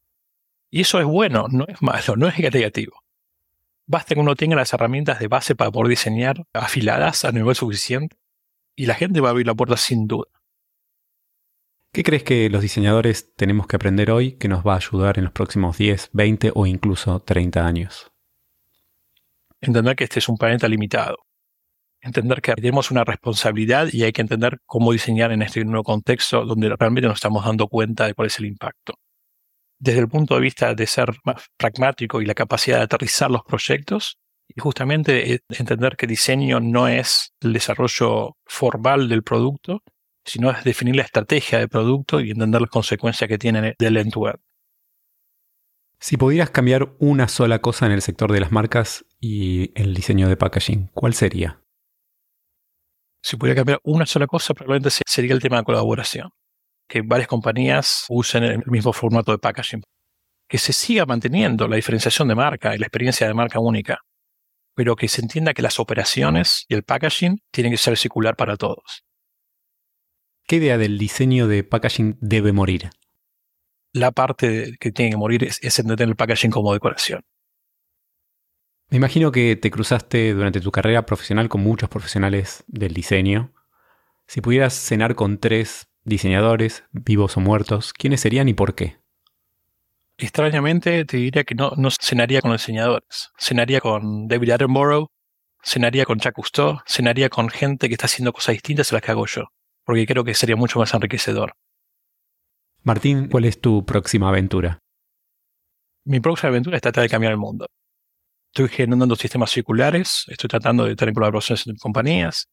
Y 0.70 0.82
eso 0.82 1.00
es 1.00 1.04
bueno, 1.04 1.46
no 1.50 1.64
es 1.66 1.82
malo, 1.82 2.14
no 2.14 2.28
es 2.28 2.38
negativo. 2.38 2.99
Basta 3.92 4.14
que 4.14 4.20
uno 4.20 4.36
tenga 4.36 4.54
las 4.54 4.72
herramientas 4.72 5.18
de 5.18 5.26
base 5.26 5.56
para 5.56 5.72
poder 5.72 5.88
diseñar 5.88 6.46
afiladas 6.52 7.24
a 7.24 7.32
nivel 7.32 7.56
suficiente 7.56 8.16
y 8.76 8.86
la 8.86 8.94
gente 8.94 9.20
va 9.20 9.30
a 9.30 9.30
abrir 9.32 9.48
la 9.48 9.54
puerta 9.56 9.76
sin 9.76 10.06
duda. 10.06 10.28
¿Qué 11.92 12.04
crees 12.04 12.22
que 12.22 12.48
los 12.50 12.62
diseñadores 12.62 13.34
tenemos 13.34 13.66
que 13.66 13.74
aprender 13.74 14.12
hoy 14.12 14.38
que 14.38 14.46
nos 14.46 14.64
va 14.64 14.74
a 14.74 14.76
ayudar 14.76 15.18
en 15.18 15.24
los 15.24 15.32
próximos 15.32 15.76
10, 15.76 16.10
20 16.12 16.52
o 16.54 16.66
incluso 16.66 17.18
30 17.18 17.66
años? 17.66 18.12
Entender 19.60 19.96
que 19.96 20.04
este 20.04 20.20
es 20.20 20.28
un 20.28 20.36
planeta 20.36 20.68
limitado. 20.68 21.16
Entender 22.00 22.40
que 22.42 22.54
tenemos 22.54 22.92
una 22.92 23.02
responsabilidad 23.02 23.88
y 23.90 24.04
hay 24.04 24.12
que 24.12 24.22
entender 24.22 24.60
cómo 24.66 24.92
diseñar 24.92 25.32
en 25.32 25.42
este 25.42 25.64
nuevo 25.64 25.82
contexto 25.82 26.44
donde 26.44 26.68
realmente 26.76 27.08
nos 27.08 27.16
estamos 27.16 27.44
dando 27.44 27.66
cuenta 27.66 28.06
de 28.06 28.14
cuál 28.14 28.28
es 28.28 28.38
el 28.38 28.46
impacto 28.46 29.00
desde 29.80 30.00
el 30.00 30.08
punto 30.08 30.34
de 30.34 30.40
vista 30.42 30.74
de 30.74 30.86
ser 30.86 31.16
más 31.24 31.46
pragmático 31.56 32.20
y 32.20 32.26
la 32.26 32.34
capacidad 32.34 32.78
de 32.78 32.84
aterrizar 32.84 33.30
los 33.30 33.42
proyectos 33.42 34.18
y 34.46 34.60
justamente 34.60 35.32
eh, 35.32 35.40
entender 35.48 35.96
que 35.96 36.06
diseño 36.06 36.60
no 36.60 36.86
es 36.86 37.32
el 37.40 37.52
desarrollo 37.52 38.36
formal 38.44 39.08
del 39.08 39.22
producto, 39.22 39.82
sino 40.24 40.50
es 40.50 40.62
definir 40.64 40.96
la 40.96 41.02
estrategia 41.02 41.58
del 41.58 41.68
producto 41.68 42.20
y 42.20 42.30
entender 42.30 42.60
las 42.60 42.70
consecuencias 42.70 43.26
que 43.26 43.38
tiene 43.38 43.74
del 43.78 43.96
end-to-end. 43.96 44.38
Si 45.98 46.16
pudieras 46.16 46.50
cambiar 46.50 46.94
una 46.98 47.28
sola 47.28 47.60
cosa 47.60 47.86
en 47.86 47.92
el 47.92 48.02
sector 48.02 48.32
de 48.32 48.40
las 48.40 48.52
marcas 48.52 49.04
y 49.18 49.72
el 49.80 49.94
diseño 49.94 50.28
de 50.28 50.36
packaging, 50.36 50.90
¿cuál 50.94 51.14
sería? 51.14 51.62
Si 53.22 53.36
pudiera 53.36 53.60
cambiar 53.60 53.80
una 53.82 54.06
sola 54.06 54.26
cosa, 54.26 54.54
probablemente 54.54 54.90
sería 55.06 55.34
el 55.34 55.40
tema 55.40 55.58
de 55.58 55.64
colaboración 55.64 56.30
que 56.90 57.02
varias 57.02 57.28
compañías 57.28 58.04
usen 58.08 58.42
el 58.42 58.66
mismo 58.66 58.92
formato 58.92 59.30
de 59.30 59.38
packaging. 59.38 59.82
Que 60.48 60.58
se 60.58 60.72
siga 60.72 61.06
manteniendo 61.06 61.68
la 61.68 61.76
diferenciación 61.76 62.26
de 62.26 62.34
marca 62.34 62.74
y 62.74 62.78
la 62.78 62.86
experiencia 62.86 63.28
de 63.28 63.32
marca 63.32 63.60
única, 63.60 64.00
pero 64.74 64.96
que 64.96 65.06
se 65.06 65.22
entienda 65.22 65.54
que 65.54 65.62
las 65.62 65.78
operaciones 65.78 66.66
y 66.68 66.74
el 66.74 66.82
packaging 66.82 67.38
tienen 67.52 67.72
que 67.72 67.78
ser 67.78 67.96
circular 67.96 68.34
para 68.34 68.56
todos. 68.56 69.04
¿Qué 70.48 70.56
idea 70.56 70.78
del 70.78 70.98
diseño 70.98 71.46
de 71.46 71.62
packaging 71.62 72.18
debe 72.20 72.52
morir? 72.52 72.90
La 73.92 74.10
parte 74.10 74.74
que 74.80 74.90
tiene 74.90 75.12
que 75.12 75.16
morir 75.16 75.44
es, 75.44 75.60
es 75.62 75.78
entender 75.78 76.08
el 76.08 76.16
packaging 76.16 76.50
como 76.50 76.72
decoración. 76.72 77.22
Me 78.88 78.96
imagino 78.96 79.30
que 79.30 79.54
te 79.54 79.70
cruzaste 79.70 80.34
durante 80.34 80.60
tu 80.60 80.72
carrera 80.72 81.06
profesional 81.06 81.48
con 81.48 81.62
muchos 81.62 81.88
profesionales 81.88 82.64
del 82.66 82.92
diseño. 82.92 83.54
Si 84.26 84.40
pudieras 84.40 84.74
cenar 84.74 85.14
con 85.14 85.38
tres 85.38 85.89
diseñadores, 86.10 86.84
vivos 86.92 87.38
o 87.38 87.40
muertos, 87.40 87.94
¿quiénes 87.94 88.20
serían 88.20 88.48
y 88.48 88.54
por 88.54 88.74
qué? 88.74 88.98
Extrañamente 90.18 91.06
te 91.06 91.16
diría 91.16 91.44
que 91.44 91.54
no, 91.54 91.72
no 91.78 91.88
cenaría 91.90 92.42
con 92.42 92.52
diseñadores. 92.52 93.30
Cenaría 93.38 93.80
con 93.80 94.28
David 94.28 94.50
Attenborough, 94.50 95.08
cenaría 95.62 96.04
con 96.04 96.18
Jacques 96.18 96.34
Cousteau, 96.34 96.80
cenaría 96.86 97.30
con 97.30 97.48
gente 97.48 97.88
que 97.88 97.94
está 97.94 98.04
haciendo 98.04 98.32
cosas 98.32 98.52
distintas 98.52 98.92
a 98.92 98.96
las 98.96 99.02
que 99.02 99.12
hago 99.12 99.24
yo, 99.24 99.44
porque 99.84 100.06
creo 100.06 100.22
que 100.22 100.34
sería 100.34 100.56
mucho 100.56 100.78
más 100.78 100.92
enriquecedor. 100.92 101.54
Martín, 102.82 103.28
¿cuál 103.28 103.46
es 103.46 103.60
tu 103.60 103.84
próxima 103.86 104.28
aventura? 104.28 104.78
Mi 106.04 106.20
próxima 106.20 106.48
aventura 106.48 106.76
es 106.76 106.82
tratar 106.82 107.02
de 107.02 107.08
cambiar 107.08 107.32
el 107.32 107.38
mundo. 107.38 107.66
Estoy 108.52 108.68
generando 108.68 109.16
sistemas 109.16 109.50
circulares, 109.50 110.24
estoy 110.28 110.48
tratando 110.48 110.84
de 110.84 110.96
tener 110.96 111.14
colaboraciones 111.14 111.66
en 111.66 111.76
compañías. 111.76 112.48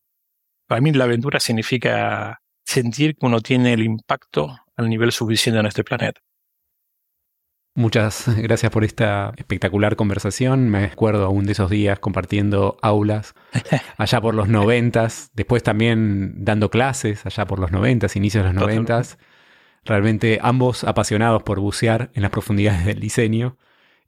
Para 0.67 0.79
mí 0.79 0.91
la 0.91 1.05
aventura 1.05 1.39
significa 1.39 2.39
sentir 2.67 3.15
que 3.15 3.25
uno 3.25 3.39
tiene 3.39 3.73
el 3.73 3.83
impacto 3.83 4.55
al 4.75 4.89
nivel 4.89 5.11
suficiente 5.11 5.59
en 5.59 5.65
este 5.65 5.83
planeta. 5.83 6.21
Muchas 7.73 8.27
gracias 8.37 8.71
por 8.71 8.83
esta 8.83 9.33
espectacular 9.37 9.95
conversación. 9.95 10.67
Me 10.69 10.85
acuerdo 10.85 11.25
aún 11.25 11.45
de 11.45 11.51
esos 11.51 11.69
días 11.69 11.99
compartiendo 11.99 12.77
aulas 12.81 13.35
allá 13.97 14.19
por 14.19 14.33
los 14.33 14.49
noventas, 14.49 15.29
después 15.33 15.63
también 15.63 16.43
dando 16.43 16.69
clases 16.69 17.25
allá 17.25 17.45
por 17.45 17.59
los 17.59 17.71
noventas, 17.71 18.15
inicios 18.15 18.43
de 18.43 18.51
los 18.51 18.61
noventas. 18.61 19.17
Realmente 19.85 20.39
ambos 20.41 20.83
apasionados 20.83 21.43
por 21.43 21.59
bucear 21.59 22.09
en 22.15 22.23
las 22.23 22.31
profundidades 22.31 22.85
del 22.85 22.99
diseño. 22.99 23.57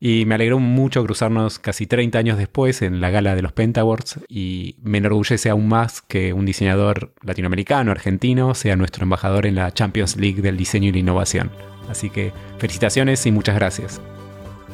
Y 0.02 0.26
me 0.26 0.36
alegró 0.36 0.60
mucho 0.60 1.04
cruzarnos 1.04 1.60
casi 1.60 1.86
30 1.86 2.18
años 2.18 2.38
después 2.38 2.82
en 2.82 3.02
la 3.02 3.10
gala 3.10 3.36
de 3.36 3.42
los 3.42 3.52
Pentawards 3.52 4.20
y 4.30 4.78
me 4.82 5.00
enorgullece 5.00 5.50
aún 5.50 5.68
más 5.68 6.02
que 6.02 6.32
un 6.32 6.46
diseñador 6.46 7.14
latinoamericano, 7.22 7.92
argentino, 7.92 8.56
sea 8.56 8.78
nuestro 8.78 9.04
embajador 9.04 9.46
en 9.46 9.56
la 9.56 9.74
Champions 9.74 10.16
League 10.16 10.42
del 10.42 10.56
diseño 10.56 10.90
y 10.90 10.94
la 10.94 11.00
innovación. 11.00 11.52
Así 11.90 12.10
que 12.10 12.32
felicitaciones 12.60 13.26
y 13.26 13.32
muchas 13.32 13.56
gracias. 13.56 14.00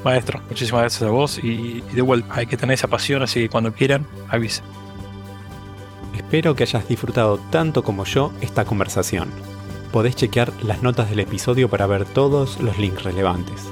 Maestro, 0.03 0.39
muchísimas 0.47 0.81
gracias 0.81 1.01
a 1.01 1.09
vos 1.09 1.39
y, 1.43 1.81
de 1.93 2.01
vuelta, 2.03 2.27
hay 2.35 2.45
que 2.45 2.57
tener 2.57 2.75
esa 2.75 2.87
pasión, 2.87 3.23
así 3.23 3.39
que 3.39 3.49
cuando 3.49 3.73
quieran, 3.73 4.05
avisen. 4.29 4.63
Espero 6.15 6.55
que 6.55 6.63
hayas 6.63 6.87
disfrutado 6.87 7.39
tanto 7.49 7.83
como 7.83 8.05
yo 8.05 8.31
esta 8.41 8.65
conversación. 8.65 9.29
Podés 9.91 10.15
chequear 10.15 10.51
las 10.63 10.83
notas 10.83 11.09
del 11.09 11.21
episodio 11.21 11.69
para 11.69 11.87
ver 11.87 12.05
todos 12.05 12.59
los 12.59 12.77
links 12.77 13.03
relevantes. 13.03 13.71